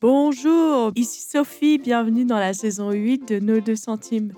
[0.00, 4.32] Bonjour, ici Sophie, bienvenue dans la saison 8 de Nos 2 centimes.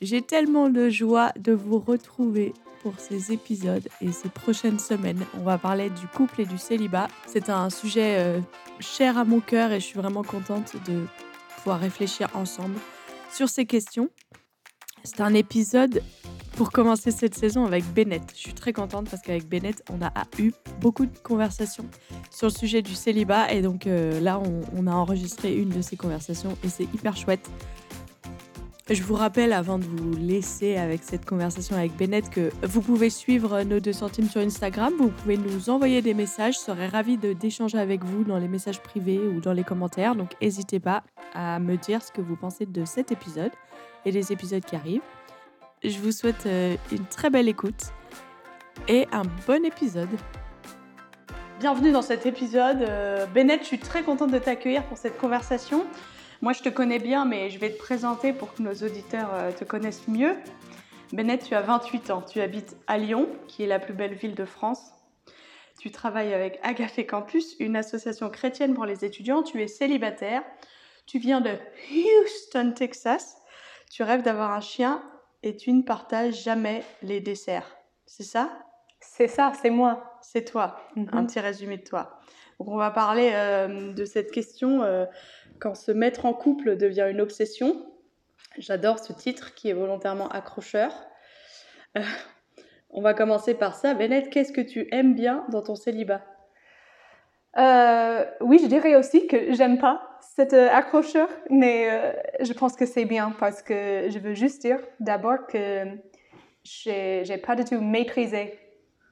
[0.00, 2.52] J'ai tellement de joie de vous retrouver
[2.84, 5.26] pour ces épisodes et ces prochaines semaines.
[5.36, 7.08] On va parler du couple et du célibat.
[7.26, 8.40] C'est un sujet euh,
[8.78, 11.04] cher à mon cœur et je suis vraiment contente de
[11.56, 12.78] pouvoir réfléchir ensemble
[13.28, 14.08] sur ces questions.
[15.02, 16.00] C'est un épisode
[16.56, 18.22] pour commencer cette saison avec Bennett.
[18.34, 21.86] Je suis très contente parce qu'avec Bennett, on a eu beaucoup de conversations
[22.30, 23.52] sur le sujet du célibat.
[23.52, 24.40] Et donc euh, là,
[24.76, 27.48] on, a enregistré une de ces conversations et c'est hyper chouette.
[28.90, 33.10] Je vous rappelle, avant de vous laisser avec cette conversation avec Bennett, que vous pouvez
[33.10, 34.92] suivre nos deux centimes sur Instagram.
[34.98, 36.54] Vous pouvez nous envoyer des messages.
[36.54, 40.16] Je serais ravie d'échanger avec vous dans les messages privés ou dans les commentaires.
[40.16, 43.52] Donc n'hésitez pas à me dire ce que vous pensez de cet épisode
[44.04, 45.00] et des épisodes qui arrivent.
[45.84, 47.86] Je vous souhaite euh, une très belle écoute
[48.86, 50.10] et un bon épisode.
[51.58, 52.82] Bienvenue dans cet épisode.
[52.82, 55.84] Euh, Bennett, je suis très contente de t'accueillir pour cette conversation.
[56.40, 59.50] Moi, je te connais bien, mais je vais te présenter pour que nos auditeurs euh,
[59.50, 60.36] te connaissent mieux.
[61.12, 62.22] Bennett, tu as 28 ans.
[62.22, 64.92] Tu habites à Lyon, qui est la plus belle ville de France.
[65.80, 69.42] Tu travailles avec Agafé Campus, une association chrétienne pour les étudiants.
[69.42, 70.44] Tu es célibataire.
[71.06, 71.50] Tu viens de
[71.90, 73.38] Houston, Texas.
[73.90, 75.02] Tu rêves d'avoir un chien
[75.42, 77.76] et tu ne partages jamais les desserts.
[78.06, 78.50] C'est ça?
[79.00, 80.18] C'est ça, c'est moi.
[80.22, 80.80] C'est toi.
[80.96, 81.08] Mhm.
[81.12, 82.20] Un petit résumé de toi.
[82.58, 85.04] Donc on va parler euh, de cette question euh,
[85.58, 87.86] quand se mettre en couple devient une obsession.
[88.58, 90.92] J'adore ce titre qui est volontairement accrocheur.
[91.98, 92.02] Euh,
[92.90, 93.94] on va commencer par ça.
[93.94, 96.22] Bennett, qu'est-ce que tu aimes bien dans ton célibat?
[97.56, 102.86] Oui, je dirais aussi que j'aime pas cette euh, accrocheur, mais euh, je pense que
[102.86, 105.86] c'est bien parce que je veux juste dire d'abord que
[106.64, 108.58] j'ai, pas du tout maîtrisé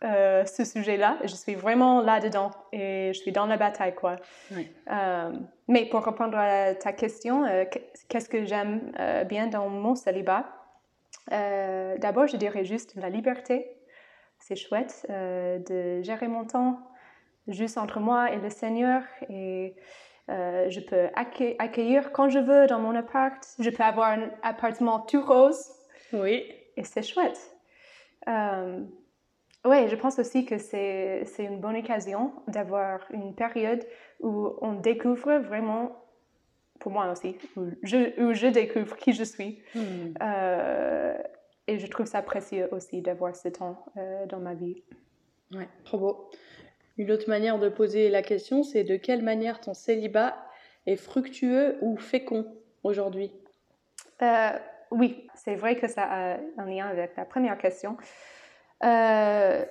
[0.02, 1.18] euh, ce sujet-là.
[1.24, 4.16] Je suis vraiment là-dedans et je suis dans la bataille, quoi.
[5.68, 7.44] mais pour répondre à ta question,
[8.08, 8.92] qu'est-ce que j'aime
[9.28, 10.46] bien dans mon célibat?
[11.28, 13.76] D'abord, je dirais juste la liberté.
[14.38, 16.78] C'est chouette de gérer mon temps
[17.48, 19.74] juste entre moi et le Seigneur et
[20.30, 23.42] euh, je peux accueillir quand je veux dans mon appart.
[23.58, 25.72] Je peux avoir un appartement tout rose.
[26.12, 26.44] Oui.
[26.76, 27.56] Et c'est chouette.
[28.28, 28.80] Euh,
[29.64, 33.84] oui, je pense aussi que c'est une bonne occasion d'avoir une période
[34.20, 36.04] où on découvre vraiment,
[36.78, 39.62] pour moi aussi, où je, où je découvre qui je suis.
[39.74, 40.14] Hmm.
[40.22, 41.18] Euh,
[41.66, 43.84] et je trouve ça précieux aussi d'avoir ce temps
[44.28, 44.82] dans ma vie.
[45.52, 46.30] Ouais, trop beau.
[47.00, 50.36] Une autre manière de poser la question, c'est de quelle manière ton célibat
[50.86, 52.46] est fructueux ou fécond
[52.82, 53.32] aujourd'hui?
[54.20, 54.50] Euh,
[54.90, 57.96] Oui, c'est vrai que ça a un lien avec la première question.
[58.84, 59.64] Euh,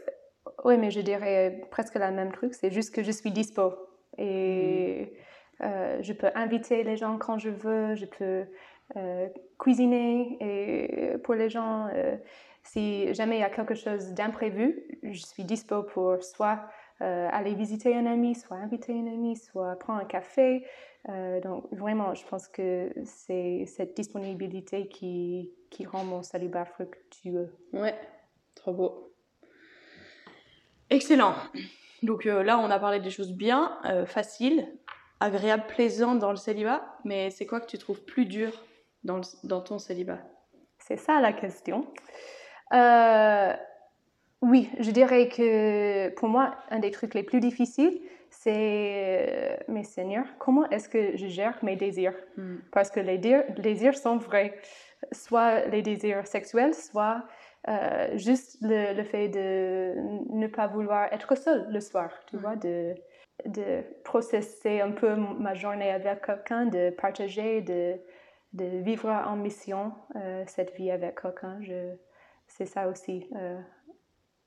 [0.66, 3.76] oui, mais je dirais presque la même truc, c'est juste que je suis dispo.
[4.18, 5.14] Et
[5.62, 8.46] euh, je peux inviter les gens quand je veux, je peux
[9.60, 11.90] cuisiner et pour les gens,
[12.64, 16.62] si jamais il y a quelque chose d'imprévu, je suis dispo pour soit
[17.02, 20.66] euh, aller visiter un ami, soit inviter un ami, soit prendre un café.
[21.08, 27.56] Euh, donc vraiment, je pense que c'est cette disponibilité qui, qui rend mon célibat fructueux.
[27.74, 27.96] Ouais,
[28.56, 29.14] trop beau.
[30.90, 31.36] Excellent.
[32.04, 34.68] Donc euh, là, on a parlé des choses bien, faciles,
[35.20, 38.52] agréables, plaisantes dans le célibat, mais c'est quoi que tu trouves plus dur
[39.04, 40.20] dans, dans ton célibat?
[40.80, 41.86] C'est ça la question.
[42.74, 43.54] Euh,
[44.42, 49.84] oui, je dirais que pour moi, un des trucs les plus difficiles, c'est, euh, mes
[49.84, 52.16] seigneurs, comment est-ce que je gère mes désirs?
[52.38, 52.58] Hmm.
[52.72, 54.58] Parce que les, désirs sont vrais,
[55.12, 57.24] soit les désirs sexuels, soit
[57.68, 59.96] euh, juste le, fait de
[60.30, 62.96] ne pas vouloir être seul le soir, tu vois, de,
[63.46, 67.96] de processer un peu ma journée avec quelqu'un, de partager, de,
[68.54, 71.60] de vivre en mission euh, cette vie avec quelqu'un.
[72.48, 73.30] C'est ça aussi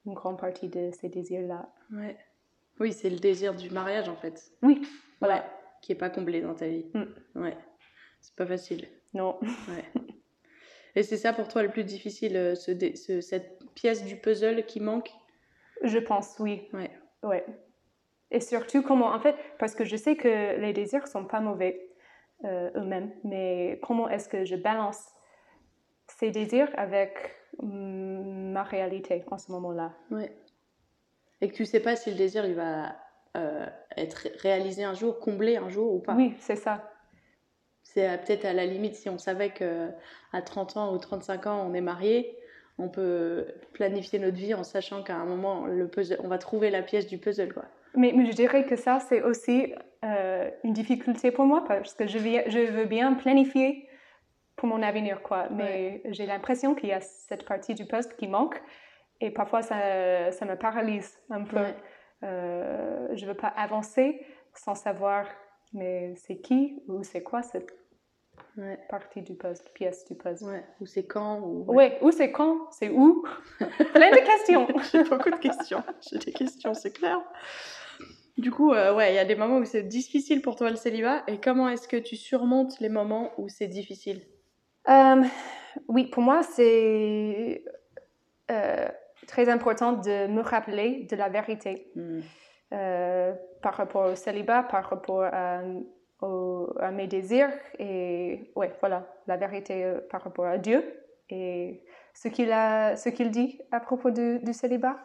[0.07, 1.69] une grande partie de ces désirs-là.
[1.93, 2.17] Ouais.
[2.81, 4.53] Oui, c'est le désir du mariage en fait.
[4.63, 4.83] Oui,
[5.21, 5.45] voilà.
[5.83, 6.87] qui est pas comblé dans ta vie.
[6.95, 7.41] Mm.
[7.41, 7.57] Ouais.
[8.21, 8.89] C'est pas facile.
[9.15, 9.39] Non.
[9.69, 9.85] Ouais.
[10.95, 14.65] Et c'est ça pour toi le plus difficile, euh, ce, ce, cette pièce du puzzle
[14.67, 15.11] qui manque?
[15.83, 16.69] Je pense, oui.
[16.73, 16.91] Ouais.
[17.23, 17.45] Ouais.
[18.31, 21.91] Et surtout, comment, en fait, parce que je sais que les désirs sont pas mauvais
[22.45, 25.01] euh, eux-mêmes, mais comment est-ce que je balance
[26.09, 29.93] ces désirs avec ma réalité en ce moment-là.
[30.11, 30.25] Oui.
[31.41, 32.97] Et que tu sais pas si le désir il va
[33.37, 33.67] euh,
[33.97, 36.15] être réalisé un jour, comblé un jour ou pas.
[36.15, 36.91] Oui, c'est ça.
[37.83, 39.89] C'est euh, peut-être à la limite si on savait que
[40.33, 42.39] à 30 ans ou 35 ans on est marié,
[42.79, 46.71] on peut planifier notre vie en sachant qu'à un moment le puzzle, on va trouver
[46.71, 47.65] la pièce du puzzle quoi.
[47.95, 52.07] Mais, mais je dirais que ça, c'est aussi euh, une difficulté pour moi parce que
[52.07, 53.87] je veux bien planifier
[54.57, 55.49] pour mon avenir, quoi.
[55.51, 58.61] Mais j'ai l'impression qu'il y a cette partie du poste qui manque
[59.21, 61.65] et parfois ça, ça me paralyse un peu.
[62.23, 65.27] Euh, je ne veux pas avancer sans savoir
[65.73, 67.73] mais c'est qui ou c'est quoi cette
[68.89, 70.17] partie du puzzle, pièce du.
[70.45, 70.65] Ouais.
[70.81, 71.65] Ou c'est quand ou...
[71.73, 73.25] Ouais, où c'est quand, c'est où?
[73.59, 74.69] Plein de questions.
[74.93, 75.83] J'ai beaucoup de questions.
[76.09, 77.21] J'ai des questions, c'est clair.
[78.39, 80.77] Du coup, euh, ouais, il y a des moments où c'est difficile pour toi le
[80.77, 81.23] célibat.
[81.29, 84.23] Et comment est-ce que tu surmontes les moments où c'est difficile?
[84.89, 85.23] Euh,
[85.89, 87.65] Oui, pour moi, c'est
[88.51, 88.89] euh,
[89.27, 91.91] très important de me rappeler de la vérité.
[91.95, 92.21] Hmm.
[93.61, 95.61] par rapport au célibat, par rapport à
[96.81, 100.83] à mes désirs et ouais, voilà, la vérité euh, par rapport à Dieu
[101.31, 101.83] et
[102.15, 104.97] ce qu'il a, ce qu'il dit à propos du, célibat.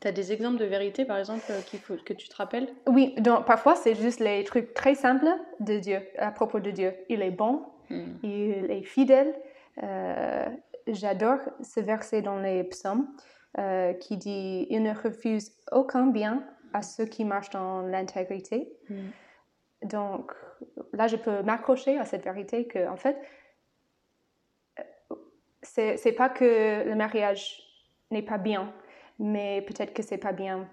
[0.00, 2.68] Tu as des exemples de vérité, par exemple, euh, faut, que tu te rappelles?
[2.86, 5.28] Oui, donc parfois c'est juste les trucs très simples
[5.60, 6.94] de Dieu, à propos de Dieu.
[7.08, 8.18] Il est bon, hmm.
[8.22, 9.34] il est fidèle.
[9.82, 10.48] Euh,
[10.86, 13.08] j'adore ce verset dans les psaumes
[14.00, 16.44] qui dit Il ne refuse aucun bien
[16.74, 18.70] à ceux qui marchent dans l'intégrité.
[18.90, 19.08] Hmm.
[19.84, 20.32] Donc
[20.92, 23.16] là, je peux m'accrocher à cette vérité que, en fait,
[25.62, 27.62] c'est, c'est pas que le mariage
[28.10, 28.72] n'est pas bien,
[29.18, 30.68] mais peut-être que c'est pas bien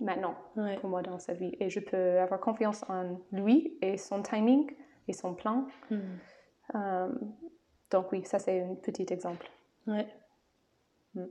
[0.00, 0.36] maintenant
[0.80, 1.56] pour moi dans sa vie.
[1.60, 4.70] Et je peux avoir confiance en lui et son timing
[5.08, 5.66] et son plan.
[5.90, 6.16] Hmm.
[6.74, 7.08] Euh,
[7.90, 9.50] donc oui, ça c'est un petit exemple.
[9.86, 10.06] Ouais.
[11.14, 11.26] Hmm.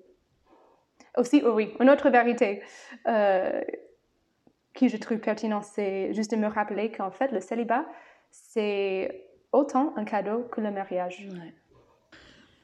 [1.18, 2.64] Aussi, oh oui, une autre vérité.
[3.08, 3.62] Euh,
[4.74, 7.86] qui je trouve pertinent, c'est juste de me rappeler qu'en fait, le célibat,
[8.30, 11.28] c'est autant un cadeau que le mariage.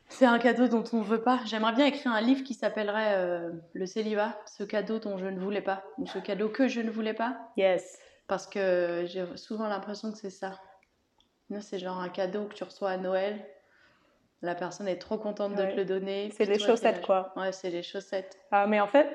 [0.09, 1.39] C'est un cadeau dont on ne veut pas.
[1.45, 5.39] J'aimerais bien écrire un livre qui s'appellerait euh, Le célibat, ce cadeau dont je ne
[5.39, 7.35] voulais pas, ou ce cadeau que je ne voulais pas.
[7.57, 7.97] Yes.
[8.27, 10.59] Parce que j'ai souvent l'impression que c'est ça.
[11.61, 13.39] C'est genre un cadeau que tu reçois à Noël.
[14.41, 16.29] La personne est trop contente de te le donner.
[16.35, 17.33] C'est les chaussettes, quoi.
[17.37, 18.37] Ouais, c'est les chaussettes.
[18.51, 19.07] Ah, mais en fait,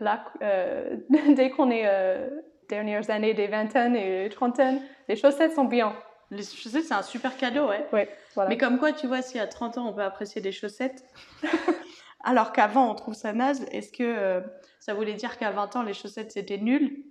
[0.00, 0.96] là, euh,
[1.34, 2.28] dès qu'on est euh,
[2.68, 5.96] dernières années des vingtaines et trentaines, les chaussettes sont bien.
[6.30, 7.84] Les chaussettes, c'est un super cadeau, ouais.
[7.92, 8.48] Ouais, voilà.
[8.48, 11.04] Mais comme quoi, tu vois, si à 30 ans, on peut apprécier des chaussettes,
[12.24, 14.40] alors qu'avant, on trouve ça naze, est-ce que euh,
[14.78, 17.04] ça voulait dire qu'à 20 ans, les chaussettes, c'était nul?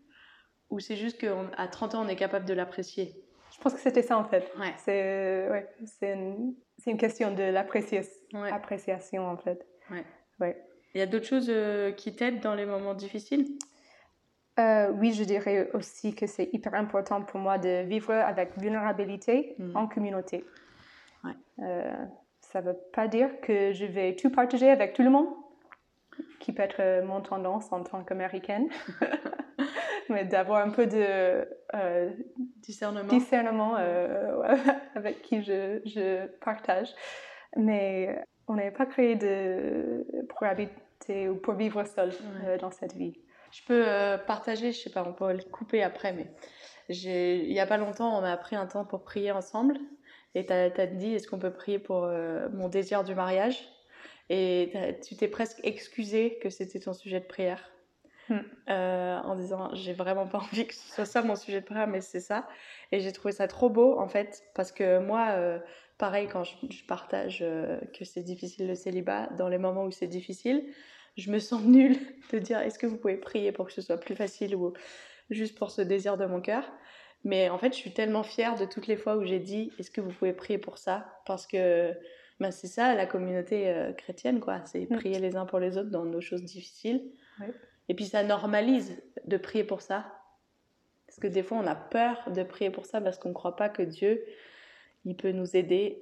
[0.69, 3.24] Ou c'est juste qu'à 30 ans, on est capable de l'apprécier?
[3.55, 4.51] Je pense que c'était ça, en fait.
[4.59, 4.73] Ouais.
[4.77, 5.69] C'est ouais,
[6.01, 6.55] une,
[6.85, 9.65] une, question de l'appréciation, en fait.
[9.89, 10.03] Ouais.
[10.41, 10.61] ouais.
[10.93, 13.57] Il y a d'autres choses euh, qui t'aident dans les moments difficiles?
[14.59, 19.55] Euh, oui, je dirais aussi que c'est hyper important pour moi de vivre avec vulnérabilité
[19.59, 19.75] mm.
[19.75, 20.45] en communauté.
[21.59, 21.91] Euh,
[22.39, 25.27] ça ne veut pas dire que je vais tout partager avec tout le monde,
[26.39, 28.69] qui peut être mon tendance en tant qu'américaine,
[30.09, 32.09] mais d'avoir un peu de euh,
[32.57, 33.75] discernement, discernement
[34.95, 36.89] avec qui je, je, partage.
[37.55, 42.11] Mais on n'est pas créé de, pour habiter ou pour vivre seul
[42.59, 43.13] dans cette vie.
[43.55, 46.27] Je peux euh, partager, je sais pas, on peut le couper après, mais
[46.89, 49.77] il y a pas longtemps, on a pris un temps pour prier ensemble.
[50.33, 53.69] Et tu as, dit, est-ce qu'on peut prier pour euh, mon désir du mariage?
[54.29, 57.71] Et tu t'es presque excusé que c'était ton sujet de prière.
[58.27, 58.39] Hmm.
[58.69, 61.85] Euh, en disant j'ai vraiment pas envie que ce soit ça mon sujet de prière
[61.85, 62.47] mais c'est ça
[62.91, 65.35] et j'ai trouvé ça trop beau en fait parce que moi
[65.99, 67.45] pareil quand je, je partage
[67.93, 70.65] que c'est difficile le célibat dans les moments où c'est difficile
[71.17, 71.97] je me sens nulle
[72.31, 74.73] de dire est-ce que vous pouvez prier pour que ce soit plus facile ou
[75.29, 76.63] juste pour ce désir de mon cœur?
[77.23, 79.89] Mais en fait, je suis tellement fière de toutes les fois où j'ai dit est-ce
[79.89, 81.19] que vous pouvez prier pour ça?
[81.25, 81.91] Parce que
[82.39, 84.63] ben, c'est ça la communauté euh, chrétienne, quoi.
[84.65, 84.95] C'est mm.
[84.97, 87.01] prier les uns pour les autres dans nos choses difficiles.
[87.89, 90.05] Et puis ça normalise de prier pour ça.
[91.07, 93.55] Parce que des fois, on a peur de prier pour ça parce qu'on ne croit
[93.55, 94.23] pas que Dieu,
[95.05, 96.01] il peut nous aider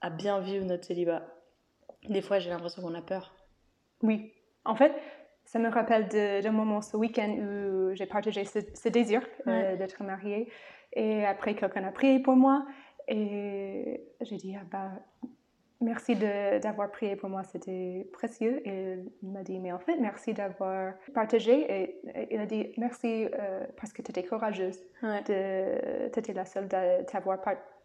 [0.00, 1.26] à bien vivre notre célibat.
[2.08, 3.34] Des fois, j'ai l'impression qu'on a peur.
[4.02, 4.32] Oui,
[4.64, 4.92] en fait,
[5.46, 10.50] ça me rappelle d'un moment ce week-end où j'ai partagé ce, désir euh, d'être mariée.
[10.92, 12.66] Et après, quelqu'un a prié pour moi.
[13.08, 14.92] Et j'ai dit, ah bah,
[15.84, 18.66] merci d'avoir prié pour moi, c'était précieux.
[18.66, 21.66] Et il m'a dit, mais en fait, merci d'avoir partagé.
[21.70, 22.00] Et,
[22.30, 24.78] il a dit, merci euh, parce que tu étais courageuse.
[25.00, 26.68] Tu étais la seule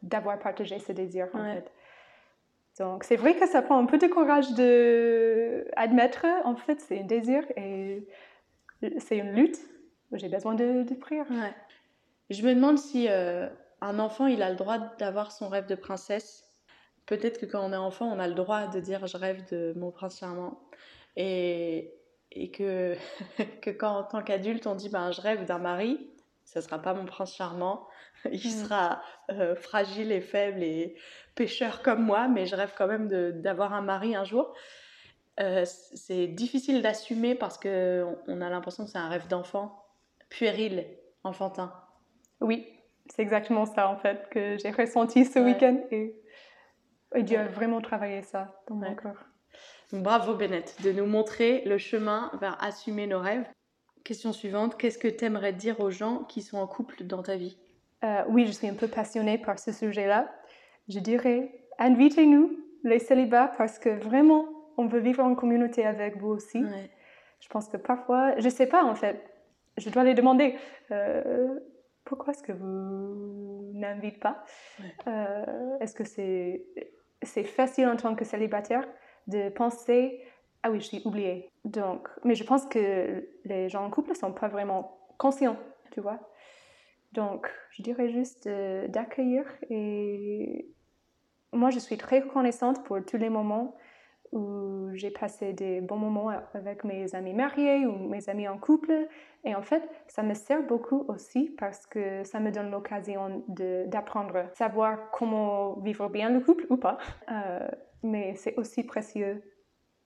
[0.02, 1.72] d'avoir partagé ce désir, en fait.
[2.80, 7.04] Donc, c'est vrai que ça prend un peu de courage d'admettre, en fait, c'est un
[7.04, 8.08] désir et
[9.00, 9.60] c'est une lutte.
[10.14, 11.26] J'ai besoin de, de prière.
[12.30, 13.48] Je me demande si euh,
[13.82, 16.49] un enfant, il a le droit d'avoir son rêve de princesse.
[17.10, 19.74] Peut-être que quand on est enfant, on a le droit de dire je rêve de
[19.76, 20.62] mon prince charmant.
[21.16, 21.92] Et
[22.32, 22.96] et que,
[23.62, 26.08] que quand en tant qu'adulte on dit ben, je rêve d'un mari,
[26.46, 27.88] ce sera pas mon prince charmant,
[28.32, 28.64] il mm.
[28.64, 29.02] sera
[29.32, 30.96] euh, fragile et faible et
[31.34, 33.08] pêcheur comme moi, mais je rêve quand même
[33.42, 34.54] d'avoir un mari un jour.
[35.40, 39.84] Euh, c'est difficile d'assumer parce qu'on on a l'impression que c'est un rêve d'enfant,
[40.30, 40.86] puéril,
[41.24, 41.74] enfantin.
[42.40, 42.68] Oui,
[43.10, 46.14] c'est exactement ça en fait que j'ai ressenti ce week-end et,
[47.16, 49.24] et Dieu a vraiment travaillé ça dans mon corps.
[49.92, 53.48] Bravo Bennett de nous montrer le chemin vers assumer nos rêves.
[54.04, 57.36] Question suivante, qu'est-ce que tu aimerais dire aux gens qui sont en couple dans ta
[57.36, 57.58] vie?
[58.04, 60.32] Euh, Oui, je suis un peu passionnée par ce sujet-là.
[60.88, 64.46] Je dirais, invitez-nous, les célibats, parce que vraiment,
[64.78, 66.64] on veut vivre en communauté avec vous aussi.
[67.40, 69.24] Je pense que parfois, je ne sais pas en fait,
[69.78, 70.56] je dois les demander,
[70.92, 71.60] euh,
[72.06, 74.44] pourquoi est-ce que vous n'invitez pas?
[75.08, 76.66] Euh, Est-ce que c'est
[77.22, 78.88] c'est facile en tant que célibataire
[79.28, 80.22] de penser
[80.64, 81.52] ah oui, je suis oubliée.
[81.64, 85.58] Donc, mais je pense que les gens en couple ne sont pas vraiment conscients,
[85.92, 86.20] tu vois.
[87.14, 90.68] Donc, je dirais juste d'accueillir et
[91.54, 93.76] moi, je suis très reconnaissante pour tous les moments
[94.32, 99.08] où j'ai passé des bons moments avec mes amis mariés ou mes amis en couple.
[99.44, 104.46] Et en fait, ça me sert beaucoup aussi parce que ça me donne l'occasion d'apprendre,
[104.54, 106.98] savoir comment vivre bien le couple ou pas.
[107.32, 107.68] Euh,
[108.04, 109.42] mais c'est aussi précieux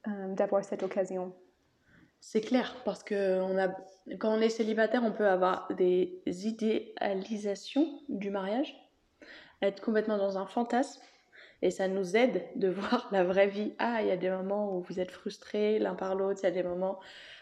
[0.07, 1.33] euh, d'avoir cette occasion.
[2.19, 3.41] C'est clair, parce que
[4.17, 8.73] quand on est célibataire, on peut avoir des idéalisations du mariage,
[9.61, 11.01] être complètement dans un fantasme
[11.63, 13.73] et ça nous aide de voir la vraie vie.
[13.79, 16.49] Ah, il y a des moments où vous êtes frustrés l'un par l'autre, il y
[16.49, 16.99] a des moments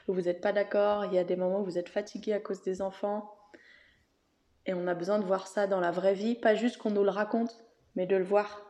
[0.07, 2.39] où vous n'êtes pas d'accord, il y a des moments où vous êtes fatigué à
[2.39, 3.35] cause des enfants.
[4.67, 7.03] Et on a besoin de voir ça dans la vraie vie, pas juste qu'on nous
[7.03, 8.61] le raconte, mais de le voir.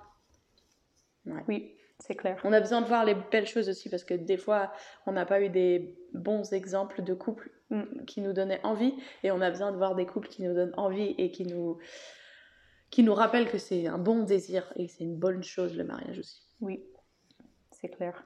[1.49, 2.39] Oui, c'est clair.
[2.45, 4.71] On a besoin de voir les belles choses aussi, parce que des fois,
[5.05, 9.31] on n'a pas eu des bons exemples de couples mm, qui nous donnaient envie, et
[9.31, 11.77] on a besoin de voir des couples qui nous donnent envie et qui nous
[12.91, 16.19] qui nous rappelle que c'est un bon désir et c'est une bonne chose le mariage
[16.19, 16.43] aussi.
[16.59, 16.83] Oui,
[17.71, 18.23] c'est clair.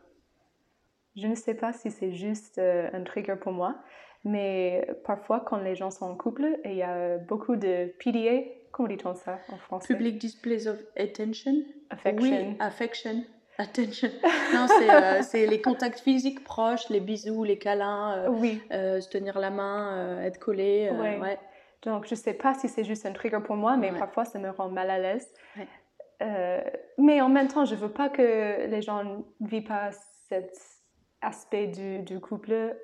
[1.16, 3.76] Je ne sais pas si c'est juste euh, un trigger pour moi,
[4.26, 8.42] mais parfois quand les gens sont en couple et il y a beaucoup de PDA,
[8.72, 9.94] comment dit-on ça en français?
[9.94, 11.64] Public displays of attention?
[11.92, 12.50] Affection.
[12.50, 13.24] Oui, affection.
[13.58, 14.10] Attention.
[14.54, 18.62] Non, euh, c'est les contacts physiques proches, les bisous, les câlins, euh, oui.
[18.72, 20.90] se tenir la main, être collé.
[20.92, 21.38] ouais.
[21.82, 24.40] Donc, je ne sais pas si c'est juste un trigger pour moi, mais parfois, ça
[24.40, 25.32] me rend mal à l'aise.
[26.22, 26.62] Euh,
[26.98, 29.92] mais en même temps, je ne veux pas que les gens ne vivent pas
[30.30, 30.58] cet
[31.22, 32.76] aspect du, du, couple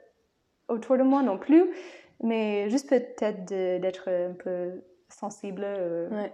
[0.67, 1.71] autour de moi non plus,
[2.21, 6.27] mais juste peut-être d'être un peu sensible, euh,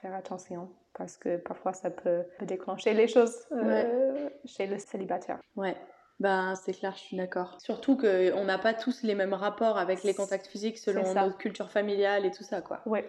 [0.00, 5.38] faire attention, parce que parfois, ça peut, déclencher les choses euh, chez le célibataire.
[5.56, 5.76] Ouais.
[6.20, 7.60] Ben, c'est clair, je suis d'accord.
[7.60, 11.70] Surtout qu'on n'a pas tous les mêmes rapports avec les contacts physiques selon notre culture
[11.70, 12.82] familiale et tout ça, quoi.
[12.86, 13.08] Ouais.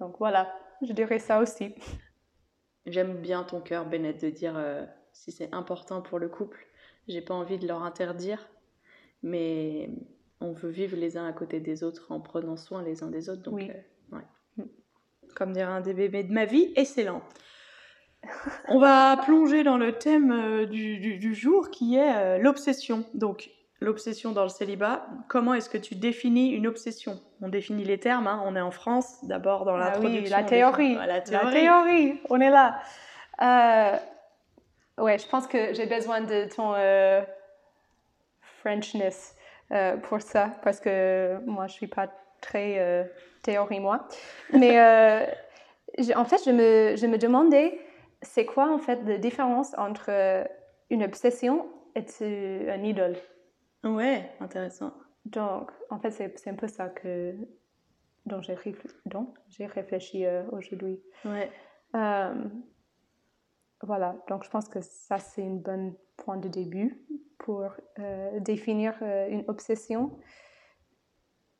[0.00, 1.74] Donc voilà, je dirais ça aussi.
[2.86, 6.66] J'aime bien ton cœur, Bennett, de dire euh, si c'est important pour le couple,
[7.06, 8.48] j'ai pas envie de leur interdire,
[9.22, 9.90] mais
[10.40, 13.28] on veut vivre les uns à côté des autres en prenant soin les uns des
[13.28, 13.42] autres.
[13.42, 13.70] Donc, oui.
[13.70, 14.24] Euh, ouais.
[14.56, 14.68] Mm.
[15.36, 17.22] Comme dirait un des bébés de ma vie, excellent.
[18.68, 23.04] On va plonger dans le thème euh, du, jour qui est euh, l'obsession.
[23.14, 23.50] Donc,
[23.80, 27.20] l'obsession dans le célibat, comment est-ce que tu définis une obsession?
[27.40, 28.42] On définit les termes, hein.
[28.46, 30.36] on est en France, d'abord dans ah l'introduction.
[30.36, 30.94] la, théorie.
[30.94, 32.20] la, théorie.
[32.30, 32.80] on est là.
[33.42, 33.96] Euh,
[35.02, 36.74] ouais, je pense que j'ai besoin de ton
[38.60, 39.34] Frenchness
[40.02, 42.08] pour ça, parce que moi, je suis pas
[42.40, 43.10] très
[43.42, 44.06] théorie, moi.
[44.52, 44.78] Mais
[46.14, 47.80] en fait, je me, je me demandais
[48.22, 50.44] c'est quoi en fait la différence entre euh,
[50.90, 53.16] une obsession et un idole?
[53.84, 54.92] Ouais, intéressant.
[55.24, 57.34] Donc, en fait, c'est un peu ça que
[58.26, 61.00] dont j'ai réfléchi, réfléchi euh, aujourd'hui.
[61.24, 61.50] Ouais.
[61.94, 62.34] Euh,
[63.82, 67.04] voilà, donc je pense que ça, c'est un bon point de début
[67.38, 67.72] pour
[68.40, 70.18] définir une obsession.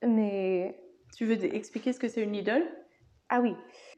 [0.02, 0.78] Mais...
[1.14, 2.66] Tu veux expliquer ce que c'est une idole?
[3.28, 3.54] Ah oui.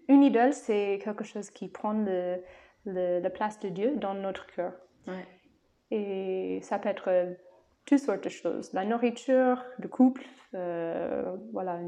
[0.08, 2.40] Une idole, c'est quelque chose qui prend le,
[2.84, 4.73] la place de Dieu dans notre cœur.
[5.90, 7.34] Et ça peut être euh,
[7.87, 8.73] toutes sortes de choses.
[8.73, 11.78] La nourriture, le couple, euh, voilà,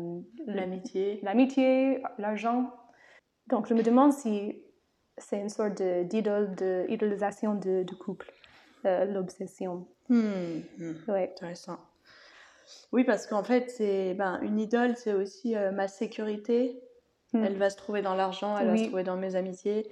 [0.46, 2.72] l'amitié, l'amitié, l'argent.
[3.48, 4.62] Donc je me demande si
[5.18, 8.30] c'est une sorte d'idole, d'idolisation de, de, couple,
[8.84, 9.86] euh, l'obsession.
[10.08, 10.94] Hmm, hmm.
[11.08, 11.32] Ouais.
[11.32, 11.78] Intéressant.
[12.92, 16.80] Oui, parce qu'en fait, c'est ben, une idole, c'est aussi ma sécurité,
[17.36, 17.44] Hmm.
[17.44, 19.88] Elle va se trouver dans l'argent, elle va se trouver dans mes amitiés.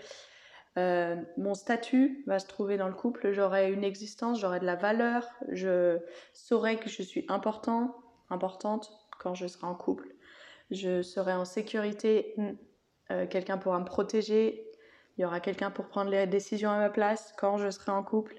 [0.77, 4.75] Euh, mon statut va se trouver dans le couple, j'aurai une existence, j'aurai de la
[4.75, 5.99] valeur, je
[6.33, 7.95] saurai que je suis important,
[8.29, 10.09] importante quand je serai en couple.
[10.73, 12.51] Je serai en sécurité, mm.
[13.13, 14.67] euh, quelqu'un pourra me protéger,
[15.17, 18.03] il y aura quelqu'un pour prendre les décisions à ma place quand je serai en
[18.03, 18.35] couple.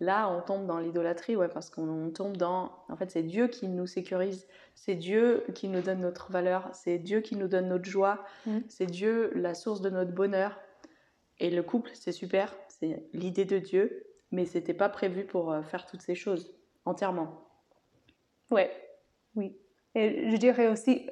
[0.00, 2.70] Là, on tombe dans l'idolâtrie, ouais, parce qu'on tombe dans.
[2.88, 6.98] En fait, c'est Dieu qui nous sécurise, c'est Dieu qui nous donne notre valeur, c'est
[6.98, 8.58] Dieu qui nous donne notre joie, mm.
[8.68, 10.56] c'est Dieu la source de notre bonheur.
[11.40, 15.62] Et le couple, c'est super, c'est l'idée de Dieu, mais c'était pas prévu pour euh,
[15.62, 17.48] faire toutes ces choses entièrement.
[18.50, 18.70] Ouais,
[19.34, 19.56] oui.
[19.96, 21.08] Et je dirais aussi,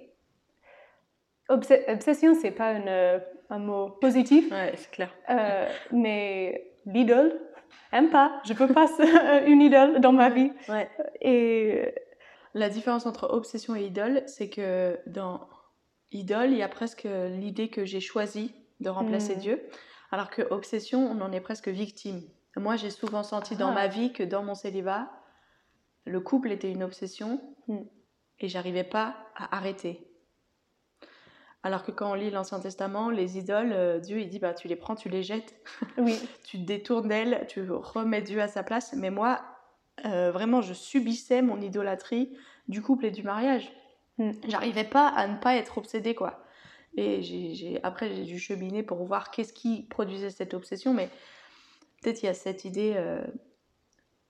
[1.49, 4.51] obsession, c'est pas une, un mot positif.
[4.51, 5.13] Ouais, c'est clair.
[5.31, 7.41] Euh, mais l'idole,
[7.93, 8.41] aime pas.
[8.45, 8.87] Je peux pas
[9.47, 10.53] une idole dans ma vie.
[10.69, 10.89] Ouais.
[11.21, 11.95] Et
[12.55, 15.49] la différence entre obsession et idole, c'est que dans
[16.13, 19.41] idole, il y a presque l'idée que j'ai choisi de remplacer hmm.
[19.41, 19.63] Dieu.
[20.11, 22.23] Alors que obsession, on en est presque victime.
[22.57, 23.75] Moi, j'ai souvent senti dans ah.
[23.75, 25.11] ma vie que dans mon célibat,
[26.05, 27.83] le couple était une obsession hmm.
[28.41, 30.09] et j'arrivais pas à arrêter.
[31.63, 34.69] Alors que quand on lit l'Ancien Testament, les idoles, euh, Dieu il dit bah tu
[34.69, 35.55] les prends, tu les jettes,
[35.99, 36.17] oui.
[36.45, 38.93] tu te détournes d'elles, tu remets Dieu à sa place.
[38.93, 39.43] Mais moi,
[40.05, 42.37] euh, vraiment, je subissais mon idolâtrie
[42.69, 43.73] du couple et du mariage.
[44.19, 44.33] Hmm.
[44.47, 46.43] J'arrivais pas à ne pas être obsédée quoi.
[46.97, 50.95] Et j'ai, après, j'ai dû cheminer pour voir qu'est-ce qui produisait cette obsession.
[50.95, 51.11] Mais
[52.01, 53.27] peut-être il y a cette idée, euh,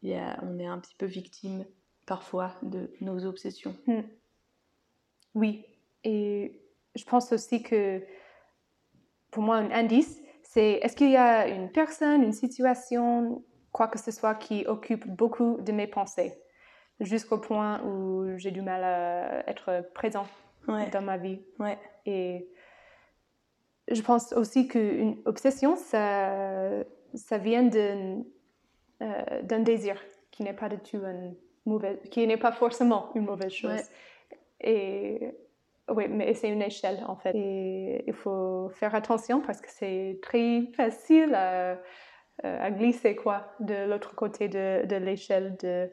[0.03, 1.65] il y a, on est un petit peu victime
[2.07, 3.77] parfois de nos obsessions.
[3.87, 4.03] Hmm.
[5.35, 5.65] Oui.
[6.03, 6.66] Et
[6.97, 8.03] je pense aussi que
[9.31, 13.99] pour moi, un indice, c'est est-ce qu'il y a une personne, une situation, quoi que
[13.99, 16.33] ce soit qui occupe beaucoup de mes pensées,
[17.01, 20.27] jusqu'au point où j'ai du mal à être présent
[20.67, 21.41] dans ma vie.
[21.59, 21.79] Ouais.
[22.07, 22.49] Et
[23.89, 26.83] je pense aussi qu'une obsession, ça,
[27.15, 30.01] ça vient euh, d'un désir
[30.31, 31.37] qui n'est pas du tout une
[31.67, 33.83] mauvaise, qui n'est pas forcément une mauvaise chose.
[34.61, 35.35] Et
[35.89, 37.33] oui, mais c'est une échelle en fait.
[37.35, 41.79] Et il faut faire attention parce que c'est très facile à,
[42.43, 45.91] à, glisser quoi de l'autre côté de, de l'échelle de.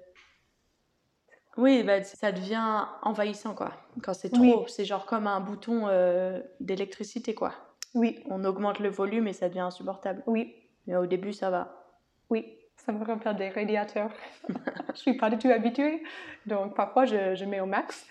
[1.58, 3.74] Oui, bah, ça devient envahissant quoi.
[4.02, 7.54] Quand c'est trop, c'est genre comme un bouton euh, d'électricité quoi.
[7.94, 8.24] Oui.
[8.28, 10.24] On augmente le volume et ça devient insupportable.
[10.26, 10.56] Oui.
[10.88, 11.86] Mais au début, ça va.
[12.32, 14.12] Oui, ça me rappelle des radiateurs.
[14.96, 16.02] je suis pas du tout habituée,
[16.48, 18.08] donc parfois je, je mets au max.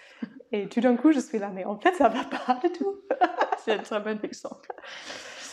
[0.53, 3.01] Et tout d'un coup, je suis là, mais en fait, ça va pas du tout.
[3.65, 4.69] c'est un très bon exemple.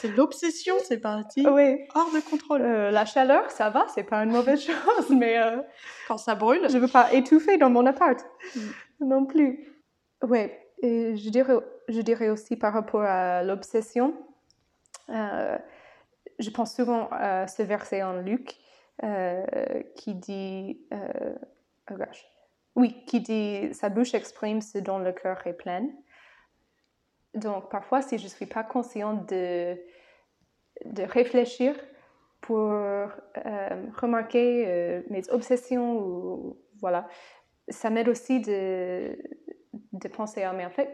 [0.01, 1.45] C'est l'obsession, c'est parti.
[1.47, 1.85] Oui.
[1.95, 2.62] Hors de contrôle.
[2.62, 5.62] Euh, la chaleur, ça va, c'est pas une mauvaise chose, mais euh,
[6.07, 8.19] quand ça brûle, je veux pas étouffer dans mon appart
[8.55, 8.59] mm.
[9.01, 9.73] non plus.
[10.21, 10.49] Oui,
[10.81, 11.55] et je dirais,
[11.88, 14.13] je dirais aussi par rapport à l'obsession,
[15.09, 15.57] euh,
[16.39, 18.57] je pense souvent à ce verset en Luc
[19.95, 22.25] qui dit, oh gosh,
[22.80, 25.89] oui, qui dit sa bouche exprime ce dont le cœur est plein.
[27.34, 29.78] Donc parfois, si je ne suis pas consciente de,
[30.86, 31.76] de réfléchir
[32.39, 33.08] pour euh,
[33.98, 37.08] remarquer euh, mes obsessions, ou, voilà,
[37.68, 39.18] ça m'aide aussi de,
[39.92, 40.89] de penser, à mais en fait,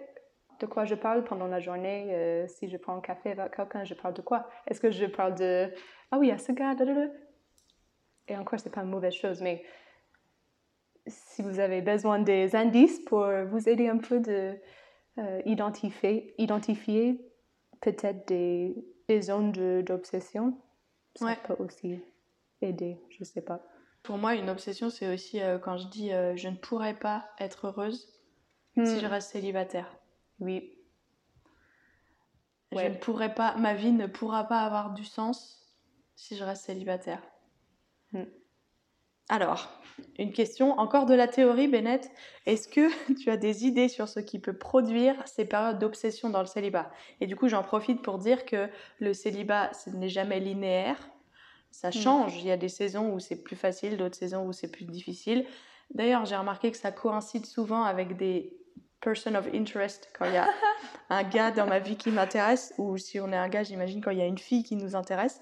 [0.59, 3.83] de quoi je parle pendant la journée, euh, si je prends un café avec quelqu'un,
[3.83, 4.49] je parle de quoi?
[4.67, 5.71] Est-ce que je parle de,
[6.11, 6.73] ah oui, à ce gars,
[8.27, 9.63] et encore, c'est pas une mauvaise chose, mais
[11.07, 14.57] si vous avez besoin des indices pour vous aider un peu de
[15.17, 17.25] euh, identifier, identifier
[17.79, 18.75] peut-être des,
[19.07, 20.59] des, zones d'obsession,
[21.15, 22.01] ça peut aussi
[22.61, 23.65] aider, je sais pas.
[24.03, 27.29] Pour moi, une obsession, c'est aussi euh, quand je dis euh, je ne pourrais pas
[27.39, 28.13] être heureuse
[28.73, 28.99] si hmm.
[28.99, 29.97] je reste célibataire.
[30.41, 30.77] Oui.
[32.73, 35.65] Je ne pourrais pas, ma vie ne pourra pas avoir du sens
[36.17, 37.21] si je reste célibataire.
[38.11, 38.25] Hmm.
[39.29, 39.67] Alors,
[40.17, 42.11] une question, encore de la théorie, Bennett.
[42.45, 42.89] Est-ce que
[43.21, 46.91] tu as des idées sur ce qui peut produire ces périodes d'obsession dans le célibat?
[47.21, 50.97] Et du coup, j'en profite pour dire que le célibat, ce n'est jamais linéaire.
[51.71, 51.93] Ça mm.
[51.93, 52.37] change.
[52.37, 55.45] Il y a des saisons où c'est plus facile, d'autres saisons où c'est plus difficile.
[55.93, 58.57] D'ailleurs, j'ai remarqué que ça coïncide souvent avec des
[59.01, 60.49] person of interest, quand il y a
[61.09, 64.09] un gars dans ma vie qui m'intéresse, ou si on est un gars, j'imagine quand
[64.09, 65.41] il y a une fille qui nous intéresse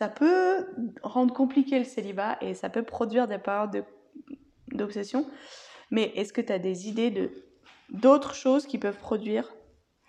[0.00, 0.66] ça peut
[1.02, 3.84] rendre compliqué le célibat et ça peut produire des périodes
[4.72, 5.26] d'obsession.
[5.90, 7.30] Mais est-ce que tu as des idées de
[7.90, 9.52] d'autres choses qui peuvent produire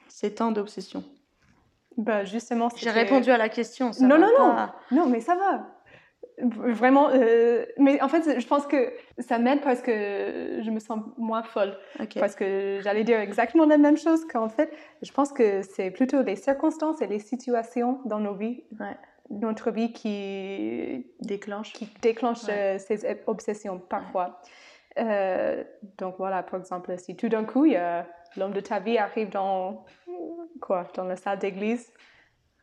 [0.08, 1.04] ces temps d'obsession?
[1.98, 3.92] Bah justement, j'ai répondu à la question.
[4.00, 5.68] non, non, non, non, mais ça va.
[6.42, 11.02] Vraiment, euh, mais en fait, je pense que ça m'aide parce que je me sens
[11.18, 11.78] moins folle.
[12.16, 16.22] Parce que j'allais dire exactement la même chose qu'en fait, je pense que c'est plutôt
[16.24, 18.64] les circonstances et les situations dans nos vies,
[19.32, 24.42] notre vie qui déclenchent, qui déclenche euh, ces obsessions parfois.
[25.00, 25.64] Euh,
[25.98, 27.66] donc voilà, par exemple, si tout d'un coup,
[28.36, 29.86] l'homme de ta vie arrive dans
[30.60, 31.92] quoi, dans la salle d'église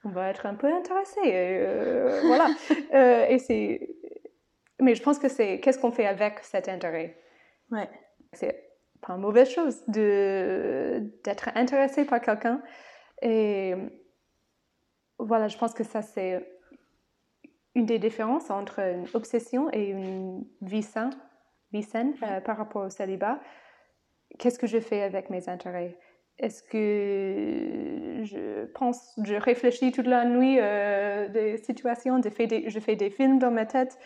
[0.04, 1.20] on va être un peu intéressé.
[1.24, 2.48] Euh, voilà.
[2.94, 3.90] Euh, et c'est...
[4.80, 7.18] Mais je pense que c'est qu'est-ce qu'on fait avec cet intérêt?
[7.70, 7.88] Ouais.
[8.32, 12.62] C'est pas une mauvaise chose de, d'être intéressé par quelqu'un.
[13.20, 13.74] Et
[15.18, 16.57] voilà, je pense que ça, c'est
[17.78, 21.12] une des différences entre une obsession et une vie saine,
[21.72, 23.38] vie saine euh, par rapport au célibat.
[24.38, 25.96] Qu'est-ce que je fais avec mes intérêts?
[26.38, 32.68] Est-ce que je pense, je réfléchis toute la nuit euh, des situations, je fais des,
[32.68, 33.96] je fais des films dans ma tête,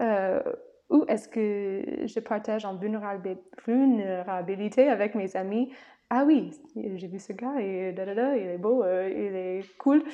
[0.00, 0.42] euh,
[0.88, 5.70] ou est-ce que je partage en vulnérabilité avec mes amis?
[6.10, 9.64] Ah oui, j'ai vu ce gars et da, da, da, il est beau, il est
[9.78, 10.04] cool.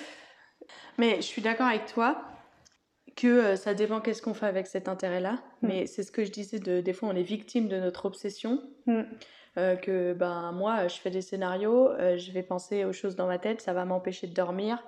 [0.97, 2.38] Mais je suis d'accord avec toi
[3.19, 5.33] que ça dépend qu'est-ce qu'on fait avec cet intérêt-là.
[5.63, 5.69] Hmm.
[5.69, 8.63] Mais c'est ce que je disais, de, des fois on est victime de notre obsession.
[8.87, 9.03] Hmm.
[9.57, 13.27] Euh, que ben, moi, je fais des scénarios, euh, je vais penser aux choses dans
[13.27, 14.79] ma tête, ça va m'empêcher de dormir.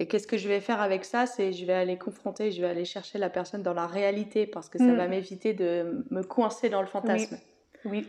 [0.00, 1.26] Et qu'est-ce que je vais faire avec ça?
[1.26, 4.68] C'est je vais aller confronter, je vais aller chercher la personne dans la réalité parce
[4.68, 4.96] que ça mm.
[4.96, 7.38] va m'éviter de me coincer dans le fantasme.
[7.84, 8.08] Oui.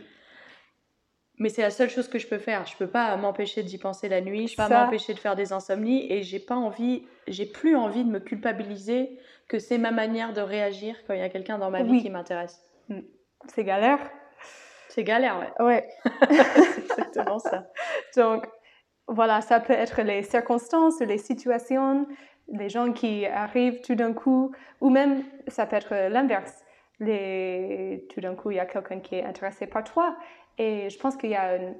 [1.38, 2.66] Mais c'est la seule chose que je peux faire.
[2.66, 5.52] Je peux pas m'empêcher d'y penser la nuit, je peux pas m'empêcher de faire des
[5.52, 10.32] insomnies et j'ai pas envie, j'ai plus envie de me culpabiliser que c'est ma manière
[10.32, 12.62] de réagir quand il y a quelqu'un dans ma vie qui m'intéresse.
[12.88, 13.00] Mm.
[13.48, 14.00] C'est galère.
[14.88, 15.64] C'est galère, ouais.
[15.64, 15.88] Ouais.
[16.30, 17.66] c'est exactement ça.
[18.16, 18.46] Donc,
[19.08, 22.06] voilà, ça peut être les circonstances, les situations,
[22.48, 26.64] les gens qui arrivent tout d'un coup, ou même ça peut être l'inverse.
[27.00, 28.06] Les...
[28.14, 30.16] Tout d'un coup, il y a quelqu'un qui est intéressé par toi.
[30.58, 31.74] Et je pense qu'il y a une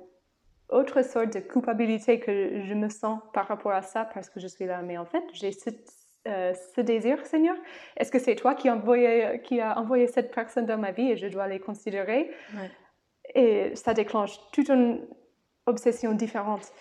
[0.69, 4.49] autre sorte de culpabilité que je me sens par rapport à ça parce que je
[4.49, 4.83] suis là.
[4.83, 5.71] Mais en fait, j'ai ce,
[6.27, 7.57] euh, ce, désir, Seigneur?
[7.97, 11.17] Est-ce que c'est toi qui, envoyé, qui a envoyé cette personne dans ma vie et
[11.17, 12.31] je dois les considérer?
[12.55, 12.71] Ouais.
[13.35, 15.07] Et ça déclenche toute une
[15.67, 16.73] obsession différente.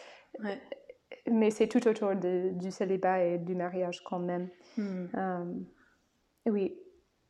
[1.30, 4.50] Mais c'est tout autour de, du célibat et du mariage quand même.
[4.78, 5.06] Hmm.
[5.16, 5.46] Euh,
[6.48, 6.78] oui,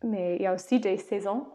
[0.03, 1.47] mais il y a aussi des saisons.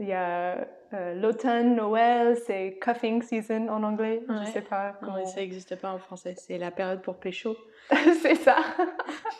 [0.00, 4.22] Il y a euh, l'automne, Noël, c'est cuffing season en anglais.
[4.28, 5.24] Je ne sais pas comment.
[5.26, 6.34] ça n'existe pas en français.
[6.36, 7.56] C'est la période pour pécho.
[8.22, 8.56] c'est ça.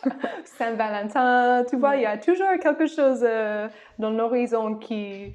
[0.43, 3.67] Saint-Valentin, tu vois, il y a toujours quelque chose euh,
[3.97, 5.33] dans l'horizon qui,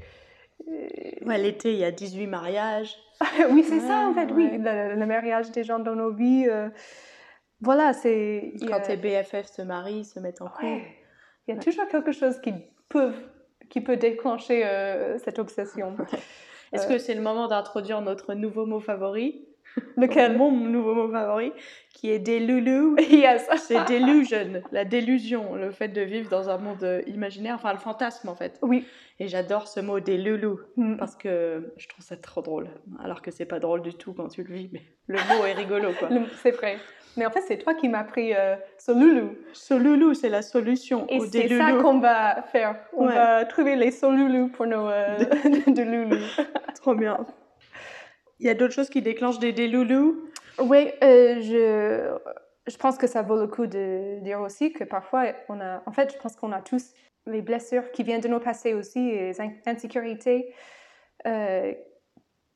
[1.26, 2.96] Ouais, l'été, il y a 18 mariages.
[3.50, 4.50] oui, c'est ça, en fait, oui.
[4.52, 6.46] Le, mariage des gens dans nos vies.
[6.48, 6.68] Euh,
[7.60, 8.52] voilà, c'est.
[8.66, 10.82] Quand tes BFF se marient, se mettent en couple.
[11.46, 12.52] Il y a toujours quelque chose qui
[12.88, 13.12] peut,
[13.68, 15.96] qui peut déclencher euh, cette obsession.
[16.72, 19.44] Est-ce que c'est le moment d'introduire notre nouveau mot favori?
[19.96, 20.36] Lequel?
[20.36, 21.52] Mon nouveau mot favori,
[21.90, 22.96] qui est déloulou.
[23.10, 23.48] Yes.
[23.58, 28.28] c'est delusion, la délusion, le fait de vivre dans un monde imaginaire, enfin le fantasme
[28.28, 28.58] en fait.
[28.62, 28.86] Oui.
[29.20, 30.96] Et j'adore ce mot déloulou mm.
[30.96, 32.68] parce que je trouve ça trop drôle,
[33.02, 35.54] alors que c'est pas drôle du tout quand tu le vis, mais le mot est
[35.54, 36.08] rigolo quoi.
[36.42, 36.78] c'est vrai.
[37.16, 39.38] Mais en fait, c'est toi qui m'as pris euh, Solulu.
[39.52, 42.76] Solulu, c'est la solution Et c'est ça qu'on va faire.
[42.92, 45.18] On va trouver les Solulu pour nos euh,
[45.66, 46.18] de loulou.
[46.74, 47.24] trop bien.
[48.40, 50.28] Il y a d'autres choses qui déclenchent des déloulous?
[50.58, 52.16] Oui, euh, je,
[52.66, 55.92] je pense que ça vaut le coup de dire aussi que parfois, on a, en
[55.92, 56.92] fait, je pense qu'on a tous
[57.26, 60.54] les blessures qui viennent de nos passés aussi, et les insécurités
[61.26, 61.72] euh,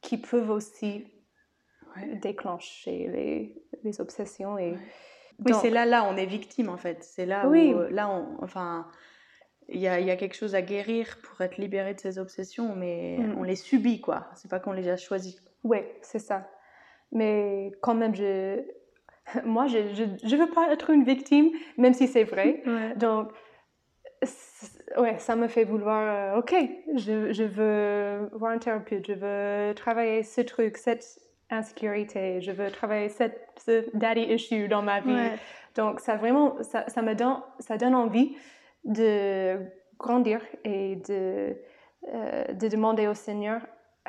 [0.01, 1.07] qui peuvent aussi
[2.21, 4.59] déclencher les, les, obsessions.
[4.59, 4.75] Et...
[5.45, 7.03] Oui, c'est là, là, on est victime en fait.
[7.03, 7.73] C'est là oui.
[7.73, 8.87] où, là, on, enfin,
[9.69, 12.75] il y a, y a, quelque chose à guérir pour être libéré de ces obsessions,
[12.75, 13.39] mais mm.
[13.39, 14.29] on les subit, quoi.
[14.35, 15.43] C'est pas qu'on les a choisis.
[15.65, 16.49] Oui, c'est ça.
[17.13, 18.63] Mais quand même, je...
[19.45, 22.63] moi, je ne je, veux pas être une victime, même si c'est vrai.
[22.97, 23.31] Donc,
[24.97, 26.55] ouais, ça me fait vouloir, euh, ok,
[26.97, 32.71] je, je, veux voir un thérapeute, je veux travailler ce truc, cette insécurité, je veux
[32.71, 35.31] travailler cette, ce daddy issue dans ma vie.
[35.75, 38.37] Donc, ça vraiment, ça, ça, me donne, ça donne envie
[38.85, 39.59] de
[39.99, 41.57] grandir et de,
[42.13, 43.61] euh, de demander au Seigneur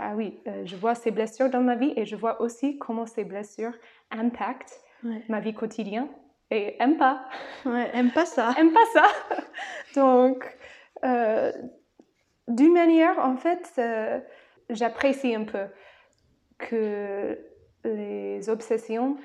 [0.01, 3.05] ah oui, euh, je vois ces blessures dans ma vie et je vois aussi comment
[3.05, 3.73] ces blessures
[4.11, 4.81] impactent
[5.27, 6.07] ma vie quotidienne.
[6.51, 7.25] Et aime pas.
[7.65, 8.55] Ouais, aime pas ça.
[8.57, 9.05] aime pas ça.
[9.95, 10.45] Donc,
[11.03, 11.51] euh,
[12.47, 13.79] d'une manière, en fait,
[14.69, 15.65] j'apprécie un peu
[16.59, 17.37] que
[17.83, 19.17] les obsessions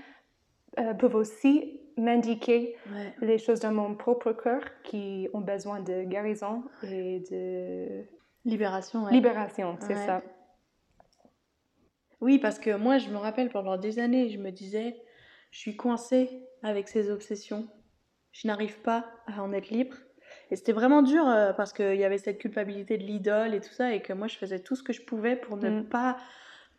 [0.98, 3.14] peuvent aussi m'indiquer Ouais.
[3.20, 8.04] les choses dans mon propre cœur qui ont besoin de guérison et de
[8.46, 9.12] Libération, ouais.
[9.12, 10.06] libération, c'est Ouais.
[10.06, 10.22] ça.
[12.20, 14.96] Oui, parce que moi, je me rappelle pendant des années, je me disais,
[15.50, 17.68] je suis coincée avec ces obsessions.
[18.32, 19.96] Je n'arrive pas à en être libre.
[20.50, 23.72] Et c'était vraiment dur euh, parce qu'il y avait cette culpabilité de l'idole et tout
[23.72, 25.84] ça, et que moi, je faisais tout ce que je pouvais pour ne Mm.
[25.88, 26.16] pas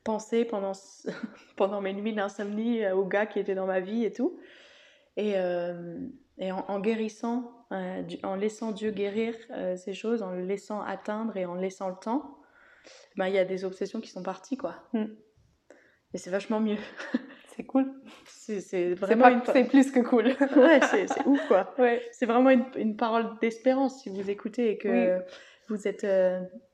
[0.05, 0.71] penser pendant,
[1.57, 4.39] pendant mes nuits d'insomnie euh, au gars qui était dans ma vie et tout.
[5.17, 5.97] Et, euh,
[6.37, 10.41] et en, en guérissant, euh, du- en laissant Dieu guérir euh, ces choses, en le
[10.45, 12.37] laissant atteindre et en laissant le temps,
[13.17, 14.75] ben, il y a des obsessions qui sont parties, quoi.
[14.93, 15.05] Mm.
[16.13, 16.77] Et c'est vachement mieux.
[17.57, 17.89] C'est cool.
[18.25, 19.41] C'est vraiment une...
[19.45, 20.25] c'est plus que cool.
[20.57, 21.73] Ouais, c'est ouf, quoi.
[21.77, 22.01] ouais.
[22.11, 25.23] C'est vraiment une, une parole d'espérance si vous écoutez et que Oui.
[25.69, 26.05] vous êtes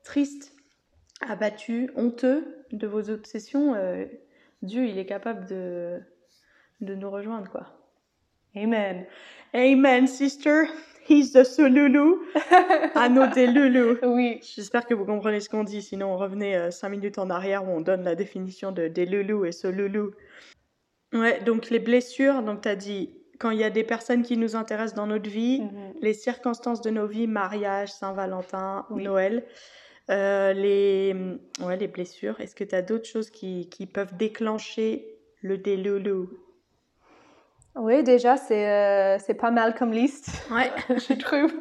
[0.02, 0.56] triste,
[1.28, 3.74] abattu, honteux de vos obsessions.
[3.74, 4.04] euh,
[4.62, 6.00] Dieu, il est capable de,
[6.80, 7.66] de nous rejoindre, quoi.
[8.56, 9.06] Amen.
[9.54, 10.64] Amen, sister.
[11.08, 11.44] He's the
[13.08, 13.98] know the Lulu.
[14.04, 14.38] Oui.
[14.54, 17.70] J'espère que vous comprenez ce qu'on dit, sinon on revenait 5 minutes en arrière où
[17.70, 20.10] on donne la définition de des loulous et Solulu.
[21.12, 24.36] Ouais, donc les blessures, donc tu as dit, quand il y a des personnes qui
[24.36, 25.94] nous intéressent dans notre vie, Mhm.
[26.00, 29.02] les circonstances de nos vies, mariage, Saint-Valentin, Oui.
[29.02, 29.44] Noël,
[30.10, 31.14] euh, les,
[31.60, 36.30] ouais, les blessures, est-ce que tu as d'autres choses qui, qui peuvent déclencher le déloulou?
[37.74, 41.54] Oui, déjà, c'est euh, pas mal comme liste, Ouais, je trouve.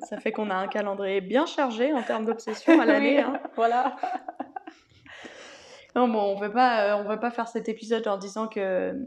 [0.08, 3.16] ça fait qu'on a un calendrier bien chargé en termes d'obsession à l'année.
[3.16, 3.40] Oui, hein.
[3.56, 3.96] Voilà.
[5.96, 8.98] Non, bon, on pas, euh, on veut pas faire cet épisode en disant que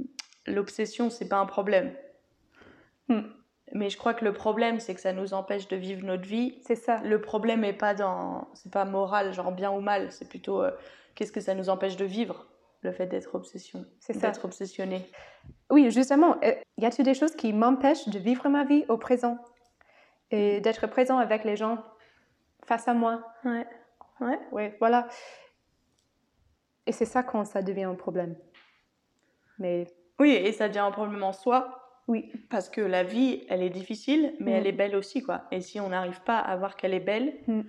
[0.45, 1.93] l'obsession, c'est pas un problème.
[3.09, 3.23] Hmm.
[3.73, 6.59] Mais je crois que le problème, c'est que ça nous empêche de vivre notre vie.
[6.65, 7.01] C'est ça.
[7.03, 10.11] Le problème est pas dans, c'est pas moral, genre bien ou mal.
[10.11, 10.71] C'est plutôt euh,
[11.15, 12.47] qu'est-ce que ça nous empêche de vivre,
[12.81, 14.27] le fait d'être obsession, C'est ça.
[14.31, 15.05] d'être obsessionné.
[15.69, 19.37] Oui, justement, euh, y a-t-il des choses qui m'empêchent de vivre ma vie au présent
[20.31, 21.83] et d'être présent avec les gens
[22.65, 23.21] face à moi?
[23.43, 23.67] Ouais,
[24.21, 24.39] ouais.
[24.53, 25.07] Oui, voilà.
[26.85, 28.37] Et c'est ça quand ça devient un problème.
[29.59, 29.87] Mais
[30.19, 31.86] Oui, et ça devient un problème en soi.
[32.07, 34.55] Oui, Parce que la vie, elle est difficile, mais Mm.
[34.55, 35.43] elle est belle aussi, quoi.
[35.51, 37.61] Et si on n'arrive pas à voir qu'elle est belle, Mm.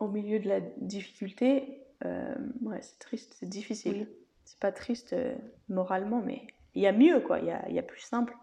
[0.00, 4.06] au milieu de la difficulté, euh, ouais, c'est triste, c'est difficile.
[4.08, 4.16] Oui.
[4.44, 5.34] C'est pas triste euh,
[5.68, 6.42] moralement, mais
[6.74, 7.38] il y a mieux, quoi.
[7.40, 8.34] Il y a, y a plus simple.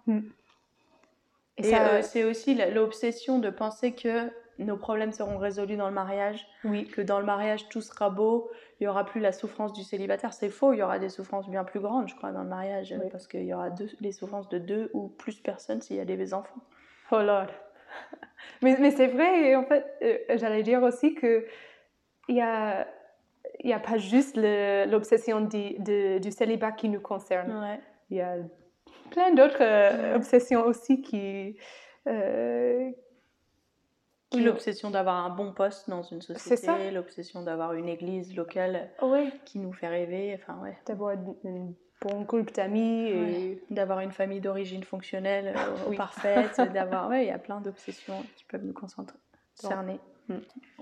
[1.57, 5.93] et, Et, euh, c'est aussi l'obsession de penser que nos problèmes seront résolus dans le
[5.93, 9.73] mariage, oui, que dans le mariage tout sera beau, il y aura plus la souffrance
[9.73, 10.33] du célibataire.
[10.33, 12.93] C'est faux, il y aura des souffrances bien plus grandes, je crois, dans le mariage,
[12.97, 13.09] Oui.
[13.11, 16.05] parce qu'il y aura deux, les souffrances de deux ou plus personnes s'il y a
[16.05, 16.61] des enfants.
[17.11, 17.47] oh Lord.
[18.61, 21.45] Mais, mais c'est vrai, et en fait, euh, j'allais dire aussi que
[22.29, 22.87] il y a,
[23.61, 27.51] il y a pas juste l'obsession du, célibat qui nous concerne.
[27.51, 27.79] Ouais.
[28.09, 28.37] Il y a
[29.11, 31.57] plein d'autres euh, obsessions aussi qui,
[32.07, 32.91] euh,
[34.29, 38.91] Qui- l'obsession d'avoir un bon poste dans une société, l'obsession d'avoir une église locale
[39.45, 40.77] qui nous fait rêver, enfin ouais.
[40.85, 43.63] d'avoir un bon groupe d'amis et Ouais.
[43.71, 45.97] D'avoir une famille d'origine fonctionnelle, euh, Oui.
[45.97, 47.09] parfaite, d'avoir...
[47.09, 49.17] Ouais, il y a plein d'obsessions qui peuvent nous concentrer,
[49.55, 49.99] cerner.
[50.27, 50.35] Mm.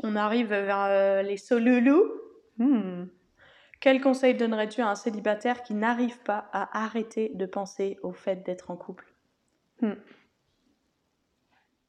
[0.03, 2.11] On arrive vers euh, les solulous.
[2.57, 3.05] Hmm.
[3.79, 8.43] Quel conseil donnerais-tu à un célibataire qui n'arrive pas à arrêter de penser au fait
[8.45, 9.05] d'être en couple?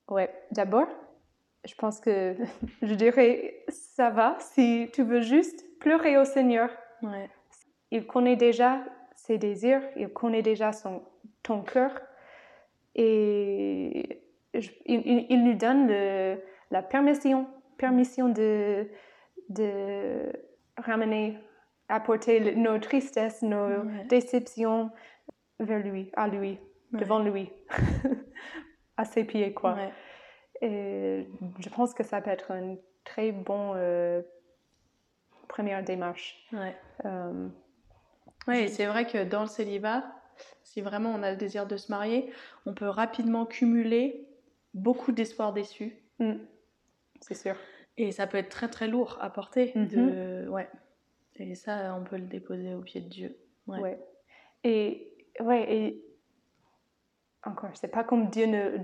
[0.09, 0.87] Ouais, d'abord,
[1.64, 2.37] je pense que
[2.83, 6.71] je dirais ça va si tu veux juste pleurer au Seigneur.
[7.03, 7.29] Ouais.
[7.90, 11.03] Il connaît déjà ses désirs, il connaît déjà son,
[11.42, 11.92] ton cœur
[12.94, 14.23] et
[14.55, 16.40] je- il, il- nous donne le-
[16.71, 18.88] la permission, permission de,
[19.49, 20.33] de
[20.77, 21.38] ramener,
[21.88, 24.05] apporter le- nos tristesses, nos Ouais.
[24.09, 24.90] déceptions
[25.61, 26.59] vers lui, à lui,
[26.92, 27.01] Ouais.
[27.01, 27.51] devant lui,
[28.97, 29.77] à ses pieds, quoi.
[30.61, 31.29] Et
[31.61, 34.23] je pense que ça peut être une très bonne euh,
[35.49, 36.47] première démarche.
[36.53, 36.75] Ouais.
[37.05, 37.49] Euh,
[38.49, 40.05] Je- c'est vrai que dans le célibat,
[40.62, 42.33] si vraiment on a le désir de se marier,
[42.66, 44.27] on peut rapidement cumuler
[44.75, 45.97] beaucoup d'espoirs déçus.
[46.18, 46.35] mm,
[47.21, 47.57] c'est sûr.
[47.97, 49.73] Et ça peut être très très lourd à porter.
[49.75, 49.87] Mhm.
[49.88, 50.49] de...
[50.49, 50.68] ouais.
[51.37, 53.37] Et ça, on peut le déposer au pied de Dieu.
[53.68, 53.81] Ouais.
[53.81, 53.99] Ouais.
[54.64, 56.05] Et, ouais, et
[57.44, 58.79] encore, c'est pas comme Dieu ne,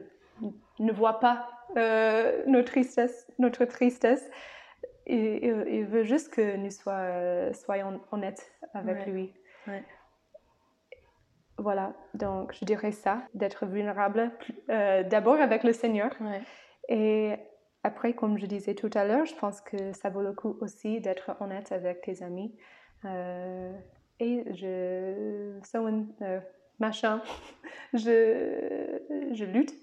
[0.79, 4.29] ne voit pas euh, nos tristesses, notre tristesse.
[5.07, 9.13] Il, veut juste que nous sois, euh, soyons honnêtes avec Ouais.
[9.13, 9.35] lui.
[9.67, 9.85] Ouais.
[11.59, 14.33] Voilà, donc je dirais ça, d'être vulnérable
[14.71, 16.41] euh, d'abord avec le Seigneur Ouais.
[16.89, 17.37] et
[17.85, 21.01] après, comme je disais tout à l'heure, je pense que ça vaut le coup aussi
[21.01, 22.57] d'être honnête avec tes amis.
[23.05, 23.73] Euh,
[24.21, 25.59] et je...
[25.77, 26.41] Euh,
[26.79, 27.21] machin.
[27.93, 28.99] je,
[29.33, 29.75] je lutte,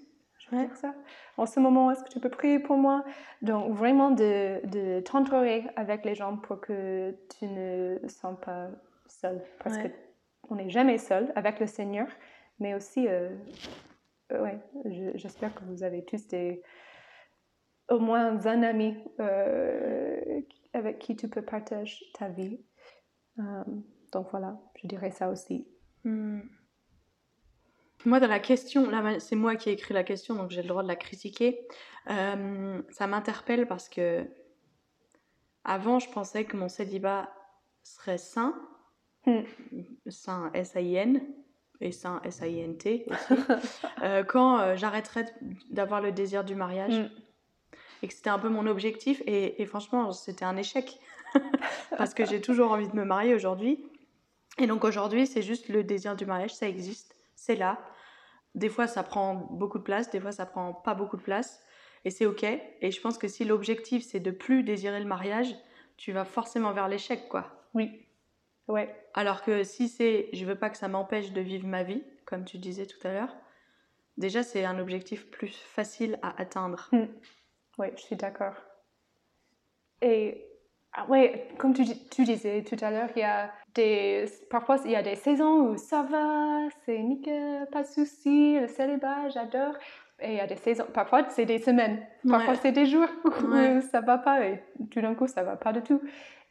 [0.74, 0.94] ça.
[1.36, 3.04] En ce moment, est-ce que tu peux prier pour moi?
[3.42, 8.68] Donc, vraiment de, de t'entourer avec les gens pour que tu ne sens pas
[9.06, 9.42] seul.
[9.62, 9.94] Parce Ouais.
[10.42, 12.06] qu'on n'est jamais seul avec le Seigneur,
[12.58, 13.30] mais aussi, euh,
[14.32, 16.62] euh, ouais, je- j'espère que vous avez tous des,
[17.88, 20.40] au moins un ami euh,
[20.72, 22.60] avec qui tu peux partager ta vie.
[23.38, 23.64] Euh,
[24.12, 25.66] donc voilà, je dirais ça aussi.
[26.04, 26.40] Hmm.
[28.04, 28.88] Moi, dans la question,
[29.18, 31.66] c'est moi qui ai écrit la question, donc j'ai le droit de la critiquer.
[32.10, 34.26] Euh, ça m'interpelle parce que
[35.64, 37.32] avant, je pensais que mon célibat
[37.82, 38.54] serait sain,
[39.24, 39.42] Hmm.
[40.08, 41.22] sain S-A-I-N
[41.80, 43.40] et sain S-A-I-N-T aussi,
[44.02, 45.26] euh, quand euh, j'arrêterais
[45.70, 47.08] d'avoir le désir du mariage Mm.
[48.02, 49.22] et que c'était un peu mon objectif.
[49.26, 50.98] Et, et franchement, c'était un échec
[51.96, 53.84] parce que j'ai toujours envie de me marier aujourd'hui.
[54.58, 57.78] Et donc aujourd'hui, c'est juste le désir du mariage, ça existe, c'est là.
[58.54, 61.62] Des fois, ça prend beaucoup de place, des fois, ça prend pas beaucoup de place.
[62.04, 62.42] Et c'est OK.
[62.44, 65.54] Et je pense que si l'objectif, c'est de plus désirer le mariage,
[65.96, 67.68] tu vas forcément vers l'échec, quoi.
[67.74, 68.06] Oui,
[68.68, 72.02] ouais, Alors que si c'est je veux pas que ça m'empêche de vivre ma vie,
[72.26, 73.34] comme tu disais tout à l'heure,
[74.18, 76.90] déjà c'est un objectif plus facile à atteindre.
[77.78, 78.56] oui, je suis d'accord.
[80.00, 80.51] Et
[80.94, 84.76] ah ouais, comme tu, dis- tu disais tout à l'heure, il y a des, parfois
[84.84, 89.28] il y a des saisons où ça va, c'est nickel, pas de souci, le célibat,
[89.30, 89.74] j'adore.
[90.20, 92.58] Et il y a des saisons, parfois c'est des semaines, parfois Ouais.
[92.62, 93.80] c'est des jours où Ouais.
[93.80, 96.00] ça va pas et tout d'un coup ça va pas du tout.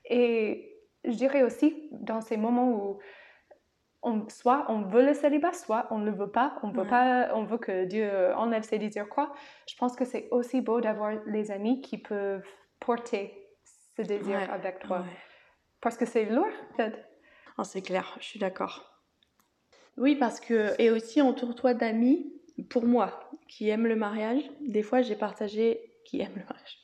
[0.06, 0.76] Et
[1.06, 2.98] je dirais aussi dans ces moments où
[4.04, 6.88] on, soit on veut le célibat, soit on ne le veut pas, on veut Ouais.
[6.90, 9.32] pas, on veut que Dieu enlève ses désirs quoi.
[9.70, 12.44] Je pense que c'est aussi beau d'avoir les amis qui peuvent
[12.80, 13.41] porter
[14.04, 15.06] ce désir Ouais, avec toi, Ouais.
[15.82, 16.48] parce que c'est lourd.
[16.78, 16.94] fait.
[17.58, 18.88] Ah, c'est clair, je suis d'accord.
[19.98, 20.74] Oui, parce que.
[20.80, 22.34] Et aussi, entoure-toi d'amis,
[22.70, 24.44] pour moi, qui aiment le mariage.
[24.62, 25.80] Des fois, j'ai partagé.
[26.06, 26.78] Qui aiment le mariage.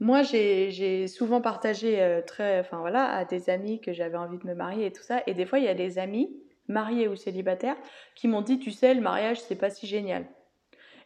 [0.00, 4.38] Moi, j'ai j'ai souvent partagé euh, très, enfin voilà, à des amis que j'avais envie
[4.38, 5.22] de me marier et tout ça.
[5.26, 6.30] Et des fois, il y a des amis,
[6.68, 7.76] mariés ou célibataires,
[8.14, 10.26] qui m'ont dit, tu sais, le mariage, c'est pas si génial.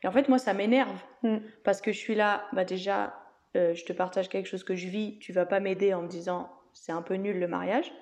[0.02, 1.00] Et en fait, moi, ça m'énerve.
[1.22, 1.38] Mm.
[1.64, 3.14] Parce que je suis là, bah déjà,
[3.56, 6.08] euh, je te partage quelque chose que je vis, tu vas pas m'aider en me
[6.08, 7.92] disant, c'est un peu nul le mariage.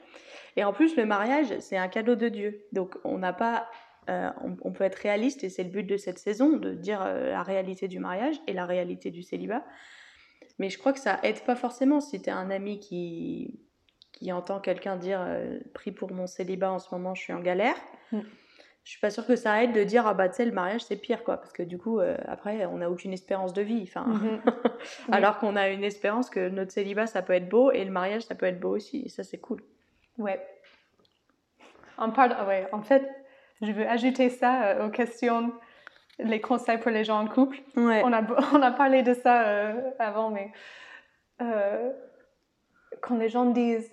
[0.56, 2.66] Et en plus, le mariage, c'est un cadeau de Dieu.
[2.72, 3.68] Donc, on n'a pas.
[4.08, 7.02] euh, on, on peut être réaliste, et c'est le but de cette saison, de dire
[7.02, 9.64] euh, la réalité du mariage et la réalité du célibat.
[10.58, 13.60] Mais je crois que ça aide pas forcément si tu un ami qui,
[14.12, 15.26] qui entend quelqu'un dire
[15.72, 17.76] Prie pour mon célibat en ce moment, je suis en galère.
[18.12, 18.20] Mm.
[18.84, 20.82] Je suis pas sûre que ça aide de dire Ah bah tu sais, le mariage
[20.82, 21.36] c'est pire quoi.
[21.36, 23.82] Parce que du coup, euh, après, on n'a aucune espérance de vie.
[23.82, 24.40] Enfin, Mhm.
[25.12, 28.22] alors qu'on a une espérance que notre célibat ça peut être beau et le mariage
[28.22, 29.02] ça peut être beau aussi.
[29.04, 29.62] Et ça c'est cool.
[30.18, 30.40] Ouais.
[31.98, 33.06] En, parle, ah ouais, en fait,
[33.60, 35.52] je veux ajouter ça euh, aux questions,
[36.18, 37.58] les conseils pour les gens en couple.
[37.76, 38.00] Ouais.
[38.04, 38.22] On a,
[38.54, 40.50] on a parlé de ça euh, avant, mais
[43.00, 43.90] quand les gens disent,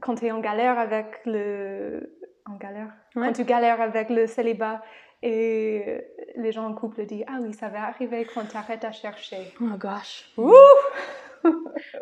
[0.00, 2.18] quand tu es en galère avec le...
[2.46, 3.26] En galère Ouais.
[3.26, 4.82] Quand tu galères avec le célibat
[5.22, 6.00] et
[6.36, 9.52] les gens en couple disent, ah oui, ça va arriver quand tu arrêtes à chercher.
[9.60, 10.28] Oh gosh.
[10.36, 10.52] Ouh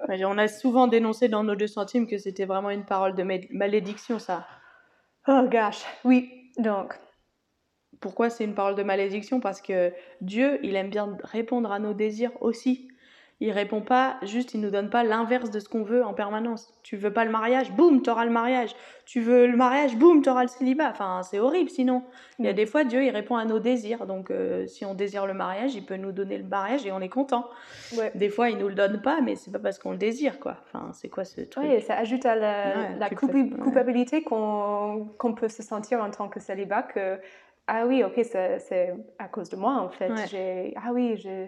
[0.09, 3.35] On a souvent dénoncé dans nos deux centimes que c'était vraiment une parole de ma-
[3.51, 4.47] malédiction ça.
[5.29, 6.51] Oh gosh, oui.
[6.59, 6.95] Donc,
[8.01, 9.41] Pourquoi c'est une parole de malédiction?
[9.41, 12.89] Parce que Dieu, il aime bien répondre à nos désirs aussi.
[13.43, 16.75] Il répond pas, juste il nous donne pas l'inverse de ce qu'on veut en permanence.
[16.83, 18.75] Tu veux pas le mariage, boum, t'auras le mariage.
[19.07, 20.91] Tu veux le mariage, boum, t'auras le célibat.
[20.91, 22.03] Enfin, c'est horrible sinon.
[22.39, 22.55] Il y a Mm.
[22.55, 24.05] des fois, Dieu, il répond à nos désirs.
[24.07, 27.01] Donc, euh, si on désire le mariage, il peut nous donner le mariage et on
[27.01, 27.49] est content.
[27.97, 28.13] ouais.
[28.15, 30.57] Des fois, il nous le donne pas, mais c'est pas parce qu'on le désire, quoi.
[30.67, 31.65] Enfin, c'est quoi ce truc?
[31.67, 33.63] Oui, ça ajoute à la, Ouais, la culpa- coupi- ouais.
[33.63, 37.19] culpabilité qu'on peut se sentir en tant que célibat que,
[37.67, 40.11] ah oui, ok, c'est à cause de moi en fait.
[40.77, 41.47] Ah oui, je-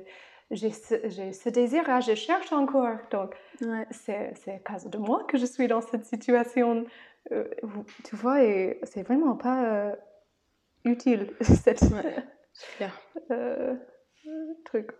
[0.53, 2.97] j'ai ce, j'ai ce désir, ah, je cherche encore.
[3.11, 3.87] Donc, Ouais.
[3.91, 6.85] c'est à cause de moi que je suis dans cette situation.
[7.31, 7.45] Euh,
[8.05, 9.95] tu vois, et c'est vraiment pas euh,
[10.85, 12.89] utile, cette Ouais.
[13.31, 13.75] Euh,
[14.65, 14.91] truc.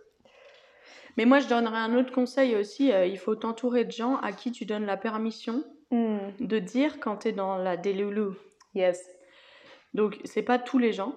[1.17, 2.87] Mais moi, je donnerais un autre conseil aussi.
[2.89, 7.17] il faut t'entourer de gens à qui tu donnes la permission Hmm, de dire quand
[7.17, 8.35] tu es dans la déloulou.
[8.73, 8.99] Yes.
[9.93, 11.13] Donc, c'est pas tous les gens,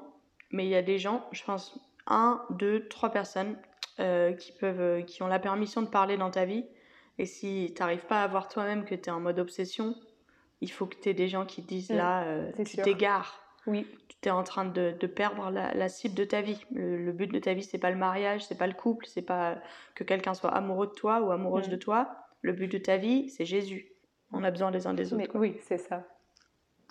[0.51, 3.57] mais il y a des gens, je pense, un, deux, trois personnes
[4.01, 6.67] euh, qui, peuvent, euh, qui ont la permission de parler dans ta vie.
[7.19, 9.95] Et si tu n'arrives pas à voir toi-même que tu es en mode obsession,
[10.61, 13.41] il faut que tu aies des gens qui te disent Mm, là, euh, tu t'égares.
[13.67, 13.87] Oui.
[14.23, 16.65] tu es en train de, de perdre la, la cible de ta vie.
[16.73, 19.23] Le, le but de ta vie, c'est pas le mariage, c'est pas le couple, c'est
[19.23, 19.57] pas
[19.95, 21.73] que quelqu'un soit amoureux de toi ou amoureuse Mm.
[21.73, 22.09] de toi.
[22.43, 23.91] Le but de ta vie, c'est Jésus.
[24.33, 25.23] On a besoin les uns des autres.
[25.35, 26.05] Mais oui, c'est ça.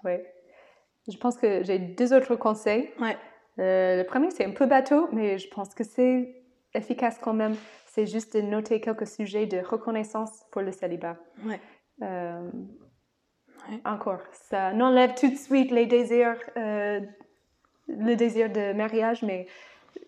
[0.03, 0.13] Oui.
[1.07, 2.89] Je pense que j'ai deux autres conseils.
[2.99, 3.15] Ouais.
[3.59, 6.43] Euh, le premier, c'est un peu bateau, mais je pense que c'est
[6.76, 7.55] efficace quand même.
[7.88, 11.17] C'est juste de noter quelques sujets de reconnaissance pour le célibat.
[11.45, 11.59] Ouais.
[12.01, 12.49] Euh,
[13.84, 16.99] encore, ça n'enlève tout de suite les désirs, euh,
[17.88, 19.47] le désir de mariage, mais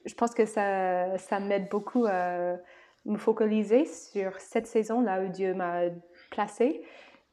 [0.06, 2.58] je pense que ça, ça m'aide beaucoup à
[3.06, 5.84] me focaliser sur cette saison là où Dieu m'a
[6.30, 6.84] placé,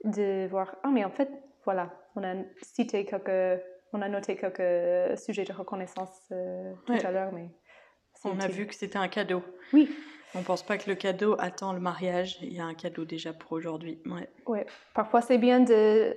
[0.05, 1.31] de voir, ah mais en fait,
[1.65, 3.61] voilà, on a cité quelques,
[3.93, 7.49] on a noté quelques sujets de reconnaissance euh, tout à l'heure, mais
[8.25, 9.43] on a vu que c'était un cadeau.
[9.73, 9.91] Oui.
[10.35, 12.39] On pense pas que le cadeau attend le mariage.
[12.43, 13.99] Il y a un cadeau déjà pour aujourd'hui.
[14.07, 14.29] Ouais.
[14.47, 14.67] ouais.
[14.95, 16.17] Parfois, c'est bien de.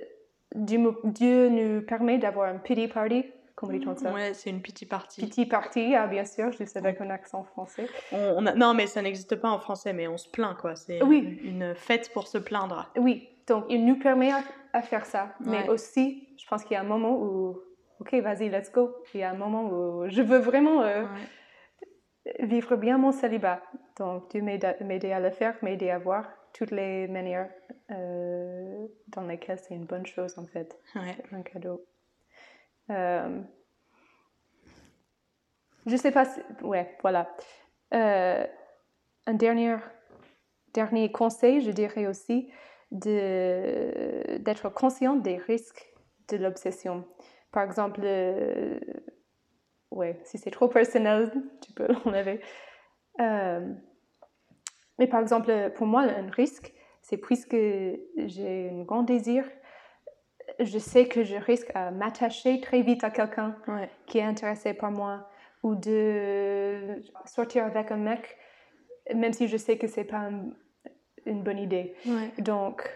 [0.54, 3.24] Dieu, nous permet d'avoir un pity party.
[3.54, 5.20] Comment dit-on ça Ouais, c'est une pity party.
[5.20, 7.88] Pity party, ah, bien sûr, je sais avec un accent français.
[8.12, 8.54] On, a...
[8.54, 10.76] Non, mais ça n'existe pas en français, mais on se plaint, quoi.
[10.76, 11.40] C'est oui.
[11.42, 12.90] une fête pour se plaindre.
[12.96, 14.30] Oui, donc il nous permet
[14.72, 15.34] à, faire ça.
[15.40, 17.58] Mais aussi, je pense qu'il y a un moment où,
[17.98, 18.94] ok, vas-y, let's go.
[19.12, 21.04] Il y a un moment où je veux vraiment euh,
[22.40, 23.62] vivre bien mon célibat.
[23.96, 27.50] Donc, Dieu m'aider à le faire, m'aider à voir toutes les manières
[27.90, 30.78] euh, dans lesquelles c'est une bonne chose, en fait.
[31.32, 31.84] Un cadeau.
[32.90, 33.40] Euh,
[35.86, 36.40] je sais pas si...
[36.62, 37.30] Ouais, voilà.
[37.94, 38.46] Euh,
[39.26, 39.76] un dernier,
[40.74, 42.50] dernier conseil, je dirais aussi,
[42.90, 45.92] d'être conscient des risques
[46.28, 47.04] de l'obsession.
[47.52, 48.00] Par exemple,
[49.90, 52.40] ouais, si c'est trop personnel, tu peux l'enlever.
[53.20, 53.72] Euh,
[54.98, 56.72] mais par exemple, pour moi, un risque,
[57.02, 59.44] c'est puisque j'ai un grand désir,
[60.60, 63.56] je sais que je risque à m'attacher très vite à quelqu'un
[64.06, 65.28] qui est intéressé par moi
[65.62, 68.36] ou de sortir avec un mec,
[69.14, 70.30] même si je sais que c'est pas
[71.26, 71.94] une bonne idée.
[72.38, 72.88] Donc,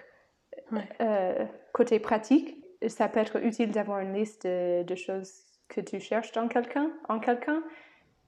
[1.00, 2.56] euh, côté pratique,
[2.88, 7.18] ça peut être utile d'avoir une liste de, choses que tu cherches dans quelqu'un, en
[7.18, 7.62] quelqu'un,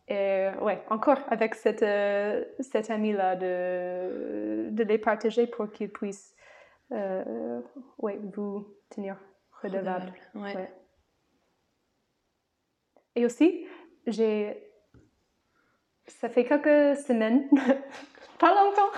[0.08, 6.34] et ouais, encore avec cette, euh, cet ami-là, de, de les partager pour qu'il puisse
[6.92, 7.60] euh,
[7.98, 9.16] ouais, vous tenir
[9.62, 10.12] redevable.
[10.34, 10.70] Ouais.
[13.16, 13.66] Et aussi,
[14.06, 14.70] j'ai.
[16.06, 17.48] Ça fait quelques semaines,
[18.38, 18.90] pas longtemps,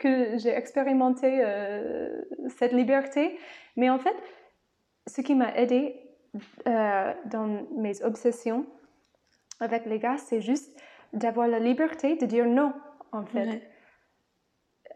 [0.00, 3.38] que j'ai expérimenté euh, cette liberté.
[3.76, 4.16] Mais en fait,
[5.06, 6.09] ce qui m'a aidé
[6.66, 8.66] euh, dans mes obsessions,
[9.60, 10.80] avec les gars, c'est juste
[11.12, 12.72] d'avoir la liberté de dire non,
[13.12, 13.62] en fait.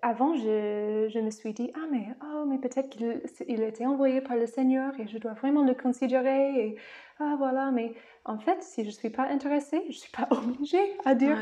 [0.03, 3.87] Avant, je, je, me suis dit, ah, mais, oh, mais peut-être qu'il il a été
[3.87, 6.66] envoyé par le Seigneur et je dois vraiment le considérer.
[6.66, 6.76] Et,
[7.20, 7.95] ah, voilà, mais
[8.26, 11.39] en fait, si je ne suis pas intéressée, je ne suis pas obligée à dire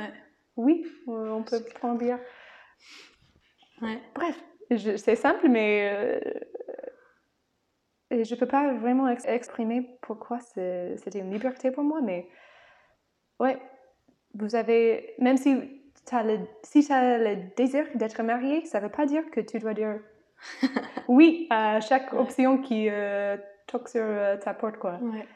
[0.57, 2.21] oui, on peut prendre bien.
[4.15, 4.41] Bref,
[4.97, 6.21] c'est simple, mais euh,
[8.13, 12.29] je ne peux pas vraiment exprimer pourquoi c'était une liberté pour moi, mais
[13.43, 13.61] Ouais,
[14.35, 15.57] vous avez, même si
[16.07, 19.41] tu as le, si as le désir d'être marié, ça ne veut pas dire que
[19.41, 19.99] tu dois dire
[21.09, 23.37] oui à chaque option qui euh,
[23.67, 25.01] toque sur euh, ta porte, quoi.
[25.03, 25.27] Ouais,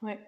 [0.00, 0.18] ouais.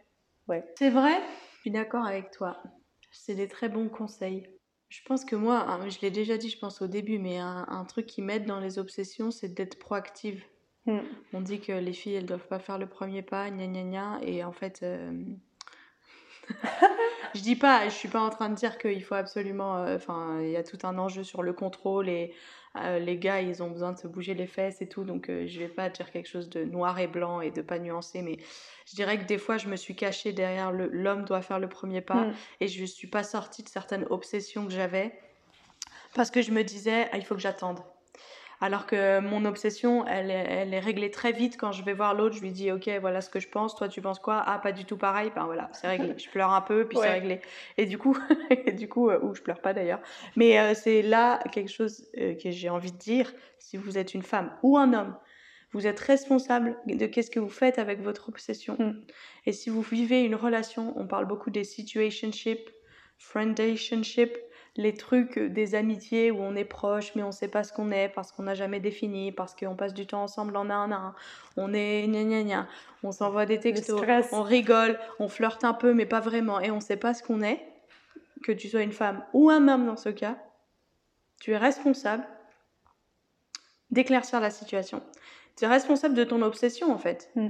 [0.48, 0.72] ouais.
[0.78, 1.14] C'est vrai,
[1.54, 2.62] je suis d'accord avec toi.
[3.10, 4.46] C'est des très bons conseils.
[4.90, 7.84] Je pense que moi, hein, je l'ai déjà dit, je pense au début, mais un,
[7.88, 10.44] truc qui m'aide dans les obsessions, c'est d'être proactive.
[10.86, 10.98] Hmm.
[11.32, 14.18] On dit que les filles, elles doivent pas faire le premier pas, gna gna gna,
[14.22, 15.12] et en fait, euh,
[17.34, 20.40] je dis pas, je suis pas en train de dire qu'il faut absolument, euh, enfin,
[20.40, 22.34] il y a tout un enjeu sur le contrôle et
[22.76, 25.46] euh, les gars, ils ont besoin de se bouger les fesses et tout, donc euh,
[25.46, 28.38] je vais pas dire quelque chose de noir et blanc et de pas nuancé, mais
[28.86, 32.00] je dirais que des fois, je me suis cachée derrière l'homme doit faire le premier
[32.00, 32.34] pas mm.
[32.60, 35.12] et je suis pas sortie de certaines obsessions que j'avais
[36.14, 37.80] parce que je me disais, ah, il faut que j'attende.
[38.62, 42.14] Alors que mon obsession, elle est, elle est réglée très vite quand je vais voir
[42.14, 42.36] l'autre.
[42.36, 43.74] Je lui dis, ok, voilà ce que je pense.
[43.74, 44.40] Toi, tu penses quoi?
[44.46, 45.32] Ah, pas du tout pareil.
[45.34, 46.14] Ben voilà, c'est réglé.
[46.16, 47.40] Je pleure un peu, puis c'est réglé.
[47.76, 48.16] Et du coup,
[48.50, 49.98] et du coup, euh, ou je pleure pas d'ailleurs.
[50.36, 53.34] Mais euh, c'est là quelque chose euh, que j'ai envie de dire.
[53.58, 55.16] Si vous êtes une femme ou un homme,
[55.72, 58.76] vous êtes responsable de qu'est-ce que vous faites avec votre obsession.
[58.78, 59.00] Mm.
[59.46, 62.70] Et si vous vivez une relation, on parle beaucoup des situationships,
[63.18, 64.38] friendationships
[64.76, 68.08] les trucs des amitiés où on est proche mais on sait pas ce qu'on est
[68.08, 71.14] parce qu'on n'a jamais défini, parce qu'on passe du temps ensemble en un à un,
[71.56, 72.68] on est gna gna gna,
[73.02, 74.00] on s'envoie des textos,
[74.32, 77.42] on rigole, on flirte un peu mais pas vraiment et on sait pas ce qu'on
[77.42, 77.60] est,
[78.42, 80.38] que tu sois une femme ou un homme dans ce cas,
[81.40, 82.24] tu es responsable
[83.90, 85.02] d'éclaircir la situation.
[85.56, 87.30] Tu es responsable de ton obsession en fait.
[87.36, 87.48] Mm.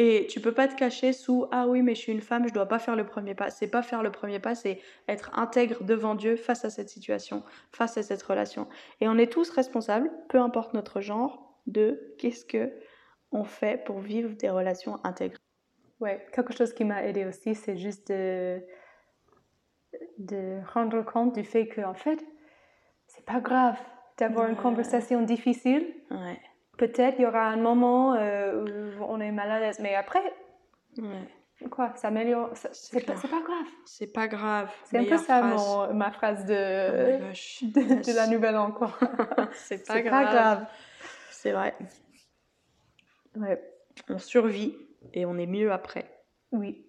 [0.00, 2.54] Et tu peux pas te cacher sous ah oui mais je suis une femme, je
[2.54, 3.50] dois pas faire le premier pas.
[3.50, 7.42] C'est pas faire le premier pas, c'est être intègre devant Dieu face à cette situation,
[7.72, 8.68] face à cette relation.
[9.00, 12.72] Et on est tous responsables, peu importe notre genre, de qu'est-ce que
[13.32, 15.36] on fait pour vivre des relations intègres
[16.00, 18.62] Ouais, quelque chose qui m'a aidé aussi, c'est juste de,
[20.18, 22.24] de rendre compte du fait que, en fait,
[23.08, 23.76] c'est pas grave
[24.16, 25.92] d'avoir une conversation difficile.
[26.10, 26.40] Ouais.
[26.78, 30.22] Peut-être il y aura un moment euh, où on est mal à l'aise, mais après,
[30.96, 31.68] Ouais.
[31.70, 32.50] quoi, ça améliore.
[32.72, 33.66] C'est pas, grave.
[33.84, 34.70] C'est pas grave.
[34.84, 37.62] C'est un peu ça mon- ma phrase Oh de, gosh.
[37.64, 38.96] de, de la nouvelle an, quoi.
[39.54, 40.24] C'est pas grave.
[40.26, 40.66] pas grave.
[41.30, 41.76] C'est vrai.
[43.36, 43.60] Ouais,
[44.08, 44.76] On survit
[45.12, 46.10] et on est mieux après.
[46.52, 46.84] oui.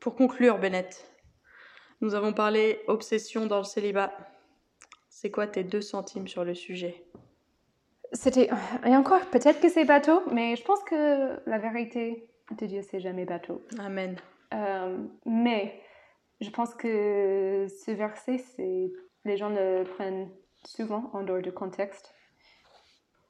[0.00, 1.10] Pour conclure, Bennett,
[2.02, 4.12] nous avons parlé obsession dans le célibat.
[5.24, 7.02] C'est quoi tes deux centimes sur le sujet?
[8.12, 8.50] C'était.
[8.84, 13.00] Et encore, peut-être que c'est bateau, mais je pense que la vérité de Dieu, c'est
[13.00, 13.62] jamais bateau.
[13.78, 14.16] Amen.
[14.52, 15.80] Euh, mais
[16.42, 18.92] je pense que ce verset, c'est
[19.24, 20.28] les gens le prennent
[20.66, 22.14] souvent en dehors du contexte.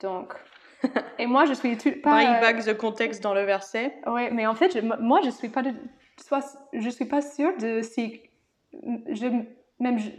[0.01, 0.34] Donc,
[1.20, 2.11] et moi, je suis tout, pas.
[2.11, 3.95] Bring back the context dans le verset.
[4.05, 5.70] Ouais, mais en fait, je- moi, je suis pas de,
[6.20, 8.20] soit, je suis pas sûre de si,
[8.72, 9.45] je,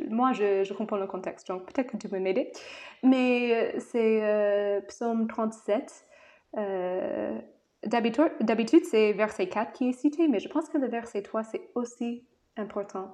[0.09, 2.51] moi, je, comprends le contexte, donc peut-être que tu peux m'aider.
[3.03, 6.05] Mais euh, c'est euh, Psaume 37.
[6.57, 7.39] euh,
[7.83, 11.69] D'habitude, c'est verset 4 qui est cité, mais je pense que le verset 3, c'est
[11.75, 12.25] aussi
[12.57, 13.11] important.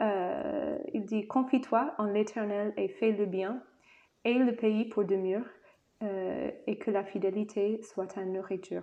[0.00, 3.60] Il dit Confie-toi en l'Éternel et fais le bien,
[4.24, 5.46] et le pays pour demeure,
[6.02, 8.82] euh, et que la fidélité soit ta nourriture.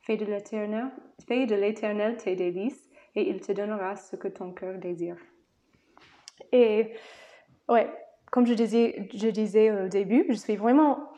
[0.00, 5.18] Fais de l'Éternel tes délices, et il te donnera ce que ton cœur désire.
[6.52, 6.92] Et
[7.68, 7.88] ouais,
[8.30, 11.10] comme je disais, je disais au début, je suis vraiment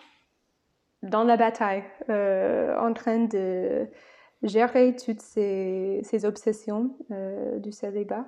[1.02, 3.86] dans la bataille, euh, en train de
[4.42, 8.26] gérer toutes ces, ces obsessions euh, du célibat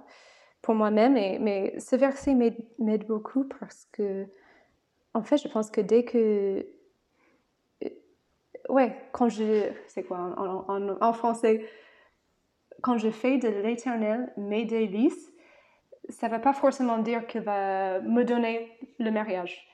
[0.62, 1.14] pour moi-même.
[1.14, 4.26] Mais ce verset m'aide beaucoup parce que,
[5.14, 6.66] en fait, je pense que dès que
[8.68, 9.70] ouais, quand je.
[9.88, 11.64] C'est quoi en, en- en français?
[12.82, 15.31] Quand je fais de l'éternel mes délices,
[16.08, 19.66] ça va pas forcément dire qu'il va me donner le mariage.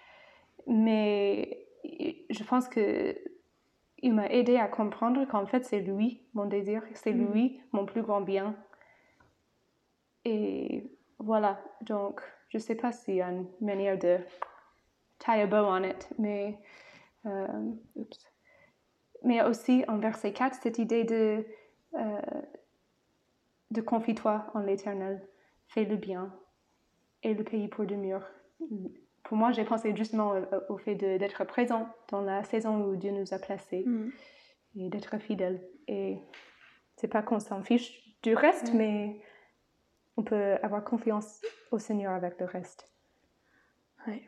[0.66, 1.66] Mais
[2.30, 3.16] je pense que
[4.00, 7.32] il m'a aidé à comprendre qu'en fait, c'est lui mon désir, c'est Mhm.
[7.32, 8.54] lui mon plus grand bien.
[10.24, 14.18] Et voilà, donc je sais pas s'il y a une manière de
[15.18, 16.58] tie a bow on it, mais.
[17.26, 17.46] euh,
[17.96, 18.32] oups.
[19.24, 21.44] Mais aussi en verset 4, cette idée de,
[21.94, 22.20] euh,
[23.72, 25.26] de confie-toi en l'éternel,
[25.68, 26.34] fais le bien
[27.22, 28.26] et le pays pour demeure.
[29.24, 30.32] Pour moi, j'ai pensé justement
[30.68, 34.10] au, au fait d'être présent dans la saison où Dieu nous a placés Mm.
[34.76, 35.60] et d'être fidèle.
[35.86, 36.18] Et
[36.96, 38.76] c'est pas qu'on s'en fiche du reste, Mm.
[38.76, 39.20] mais
[40.16, 41.40] on peut avoir confiance
[41.70, 42.90] au Seigneur avec le reste.
[44.06, 44.22] Ouais.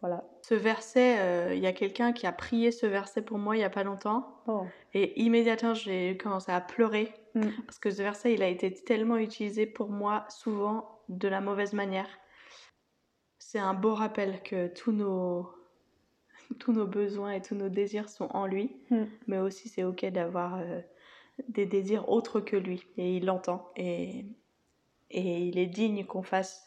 [0.00, 0.24] Voilà.
[0.42, 3.60] Ce verset, euh, il y a quelqu'un qui a prié ce verset pour moi il
[3.60, 4.42] y a pas longtemps.
[4.46, 4.64] Oh.
[4.94, 7.12] Et immédiatement, j'ai commencé à pleurer.
[7.34, 7.48] Mm.
[7.66, 11.74] Parce que ce verset, il a été tellement utilisé pour moi, souvent de la mauvaise
[11.74, 12.08] manière.
[13.38, 15.50] C'est un beau rappel que tous nos,
[16.58, 18.76] tous nos besoins et tous nos désirs sont en lui.
[18.90, 19.04] Mm.
[19.26, 20.80] Mais aussi, c'est OK d'avoir euh,
[21.48, 22.86] des désirs autres que lui.
[22.96, 23.70] Et il l'entend.
[23.76, 24.24] Et,
[25.10, 26.66] et il est digne qu'on fasse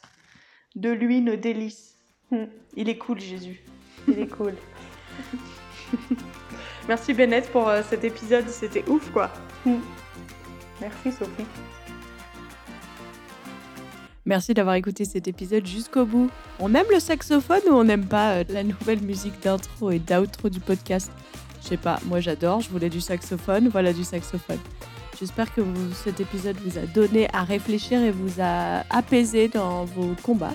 [0.76, 1.98] de lui nos délices.
[2.32, 2.44] Mm.
[2.76, 3.62] Il est cool, Jésus.
[4.08, 4.54] Il est cool.
[6.88, 9.32] Merci Bennett pour euh, cet épisode, c'était ouf quoi.
[9.66, 9.76] Mm.
[10.82, 11.46] Merci Sophie.
[14.26, 16.30] Merci d'avoir écouté cet épisode jusqu'au bout.
[16.60, 20.50] On aime le saxophone ou on n'aime pas euh, la nouvelle musique d'intro et d'outro
[20.50, 21.12] du podcast?
[21.62, 24.60] Je sais pas, moi j'adore, je voulais du saxophone, voilà du saxophone.
[25.20, 29.86] J'espère que vous- cet épisode vous a donné à réfléchir et vous a apaisé dans
[29.86, 30.54] vos combats.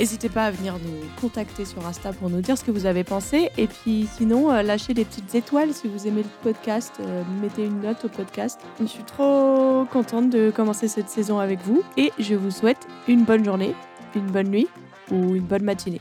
[0.00, 3.04] N'hésitez pas à venir nous contacter sur Insta pour nous dire ce que vous avez
[3.04, 3.50] pensé.
[3.58, 6.94] Et puis sinon, euh, lâchez des petites étoiles si vous aimez le podcast.
[7.00, 8.58] euh, mettez une note au podcast.
[8.80, 11.82] Je suis trop contente de commencer cette saison avec vous.
[11.98, 13.74] Et je vous souhaite une bonne journée,
[14.16, 14.68] une bonne nuit
[15.10, 16.00] ou une bonne matinée.